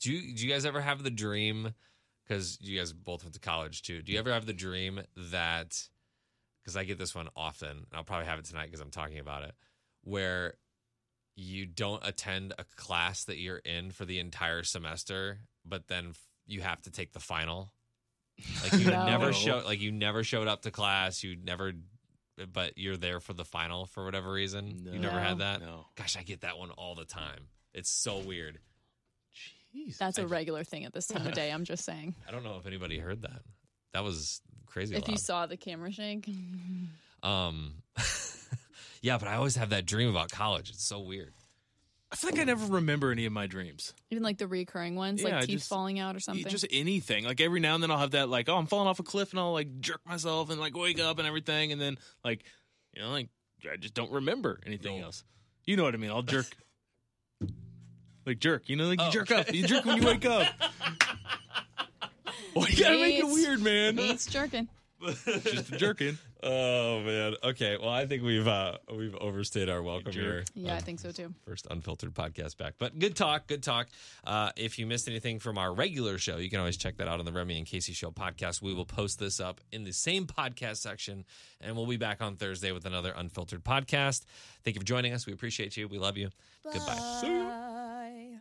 Do 0.00 0.12
you 0.12 0.34
do 0.34 0.46
you 0.46 0.52
guys 0.52 0.64
ever 0.64 0.80
have 0.80 1.02
the 1.02 1.10
dream? 1.10 1.74
Because 2.26 2.58
you 2.60 2.78
guys 2.78 2.92
both 2.92 3.22
went 3.22 3.34
to 3.34 3.40
college 3.40 3.82
too. 3.82 4.02
Do 4.02 4.12
you 4.12 4.18
ever 4.18 4.32
have 4.32 4.46
the 4.46 4.52
dream 4.52 5.00
that? 5.16 5.88
Because 6.62 6.76
I 6.76 6.84
get 6.84 6.96
this 6.96 7.14
one 7.14 7.28
often, 7.36 7.70
and 7.70 7.86
I'll 7.92 8.04
probably 8.04 8.26
have 8.26 8.38
it 8.38 8.46
tonight 8.46 8.66
because 8.66 8.80
I'm 8.80 8.90
talking 8.90 9.18
about 9.18 9.42
it, 9.42 9.54
where 10.02 10.54
you 11.36 11.66
don't 11.66 12.06
attend 12.06 12.52
a 12.58 12.64
class 12.76 13.24
that 13.24 13.38
you're 13.38 13.58
in 13.58 13.90
for 13.90 14.04
the 14.04 14.18
entire 14.20 14.62
semester, 14.62 15.38
but 15.64 15.88
then 15.88 16.08
f- 16.10 16.20
you 16.46 16.60
have 16.60 16.80
to 16.82 16.90
take 16.90 17.12
the 17.12 17.20
final. 17.20 17.72
Like 18.62 18.80
you 18.80 18.84
No. 18.90 19.06
never 19.06 19.26
No. 19.26 19.32
show, 19.32 19.62
like 19.64 19.80
you 19.80 19.90
never 19.92 20.22
showed 20.24 20.46
up 20.48 20.62
to 20.62 20.70
class. 20.70 21.22
You 21.24 21.36
never, 21.36 21.72
but 22.52 22.76
you're 22.78 22.96
there 22.96 23.20
for 23.20 23.32
the 23.32 23.44
final 23.44 23.86
for 23.86 24.04
whatever 24.04 24.30
reason. 24.32 24.82
You 24.92 24.98
never 24.98 25.16
No. 25.16 25.22
had 25.22 25.38
that. 25.38 25.60
no. 25.60 25.86
Gosh, 25.96 26.16
I 26.16 26.22
get 26.22 26.42
that 26.42 26.58
one 26.58 26.70
all 26.70 26.94
the 26.94 27.04
time. 27.04 27.48
It's 27.72 27.90
so 27.90 28.18
weird. 28.18 28.58
Jeez. 29.74 29.98
That's 29.98 30.18
a 30.18 30.22
I- 30.22 30.26
regular 30.26 30.62
thing 30.64 30.84
at 30.84 30.92
this 30.92 31.06
time 31.08 31.26
of 31.26 31.32
day. 31.34 31.50
I'm 31.52 31.64
just 31.64 31.84
saying. 31.84 32.14
I 32.28 32.30
don't 32.30 32.44
know 32.44 32.56
if 32.58 32.66
anybody 32.66 32.98
heard 32.98 33.22
that. 33.22 33.42
That 33.92 34.04
was 34.04 34.40
crazy. 34.66 34.94
if 34.96 35.08
you 35.08 35.16
saw 35.16 35.46
the 35.46 35.56
camera 35.56 35.90
shake, 35.92 36.28
um, 37.22 37.74
yeah, 39.04 39.18
but 39.18 39.28
I 39.28 39.34
always 39.36 39.56
have 39.56 39.68
that 39.68 39.84
dream 39.84 40.08
about 40.08 40.30
college. 40.30 40.70
It's 40.70 40.82
so 40.84 40.98
weird. 40.98 41.34
I 42.10 42.16
feel 42.16 42.30
like 42.30 42.40
I 42.40 42.44
never 42.44 42.64
remember 42.76 43.12
any 43.12 43.26
of 43.26 43.32
my 43.34 43.46
dreams. 43.46 43.92
even 44.10 44.22
like 44.22 44.38
the 44.38 44.46
recurring 44.46 44.94
ones, 44.96 45.22
Yeah, 45.22 45.36
like 45.36 45.46
teeth 45.46 45.58
just- 45.58 45.68
falling 45.68 45.98
out 45.98 46.16
or 46.16 46.20
something. 46.20 46.46
Just 46.48 46.64
anything. 46.70 47.24
Like 47.24 47.40
every 47.42 47.60
now 47.60 47.74
and 47.74 47.82
then 47.82 47.90
I'll 47.90 47.98
have 47.98 48.12
that 48.12 48.30
like, 48.30 48.48
oh, 48.48 48.56
I'm 48.56 48.66
falling 48.66 48.88
off 48.88 48.98
a 49.00 49.02
cliff 49.02 49.30
and 49.32 49.40
I'll 49.40 49.52
like 49.52 49.78
jerk 49.80 50.00
myself 50.06 50.48
and 50.50 50.58
like 50.58 50.74
wake 50.76 50.98
up 51.00 51.18
and 51.18 51.26
everything 51.28 51.70
and 51.72 51.80
then 51.80 51.98
like 52.24 52.44
you 52.94 53.02
know, 53.02 53.10
like 53.10 53.28
I 53.70 53.76
just 53.76 53.92
don't 53.94 54.10
remember 54.12 54.58
anything 54.64 55.00
No. 55.00 55.06
else. 55.06 55.22
You 55.66 55.76
know 55.76 55.82
what 55.84 55.92
I 55.94 55.98
mean? 55.98 56.10
I'll 56.10 56.22
jerk 56.22 56.46
like 58.26 58.38
jerk, 58.38 58.68
you 58.70 58.76
know, 58.76 58.86
like 58.86 59.00
you 59.00 59.06
Oh, 59.08 59.10
jerk 59.10 59.30
okay. 59.30 59.40
up. 59.40 59.52
You 59.54 59.66
jerk 59.66 59.84
when 59.84 60.00
you 60.00 60.06
wake 60.06 60.24
up. 60.24 60.46
Why 62.54 62.68
you 62.68 62.84
gotta 62.84 62.98
make 62.98 63.16
it 63.16 63.24
It's- 63.24 63.34
weird, 63.34 63.60
man? 63.60 63.98
It's 63.98 64.26
jerking. 64.26 64.68
Just 65.26 65.72
jerking. 65.76 66.18
Oh 66.46 67.00
man. 67.00 67.36
Okay. 67.42 67.78
Well, 67.80 67.88
I 67.88 68.04
think 68.04 68.22
we've 68.22 68.46
uh 68.46 68.76
we've 68.94 69.14
overstayed 69.14 69.70
our 69.70 69.82
welcome 69.82 70.12
here. 70.12 70.44
Yeah, 70.54 70.74
I 70.74 70.76
Um, 70.76 70.82
think 70.82 71.00
so 71.00 71.10
too. 71.10 71.32
First 71.46 71.66
unfiltered 71.70 72.12
podcast 72.12 72.58
back. 72.58 72.74
But 72.76 72.98
good 72.98 73.16
talk, 73.16 73.46
good 73.46 73.62
talk. 73.62 73.88
Uh, 74.26 74.50
if 74.54 74.78
you 74.78 74.84
missed 74.86 75.08
anything 75.08 75.38
from 75.38 75.56
our 75.56 75.72
regular 75.72 76.18
show, 76.18 76.36
you 76.36 76.50
can 76.50 76.58
always 76.58 76.76
check 76.76 76.98
that 76.98 77.08
out 77.08 77.18
on 77.18 77.24
the 77.24 77.32
Remy 77.32 77.56
and 77.56 77.66
Kasey 77.66 77.94
Show 77.94 78.10
podcast. 78.10 78.60
We 78.60 78.74
will 78.74 78.84
post 78.84 79.18
this 79.18 79.40
up 79.40 79.62
in 79.72 79.84
the 79.84 79.92
same 79.94 80.26
podcast 80.26 80.76
section, 80.82 81.24
and 81.62 81.74
we'll 81.76 81.86
be 81.86 81.96
back 81.96 82.20
on 82.20 82.36
Thursday 82.36 82.72
with 82.72 82.84
another 82.84 83.14
unfiltered 83.16 83.64
podcast. 83.64 84.26
Thank 84.64 84.74
you 84.76 84.80
for 84.80 84.86
joining 84.86 85.14
us. 85.14 85.24
We 85.26 85.32
appreciate 85.32 85.78
you. 85.78 85.88
We 85.88 85.98
love 85.98 86.18
you. 86.18 86.28
Goodbye. 86.70 87.20
Bye. 87.22 87.83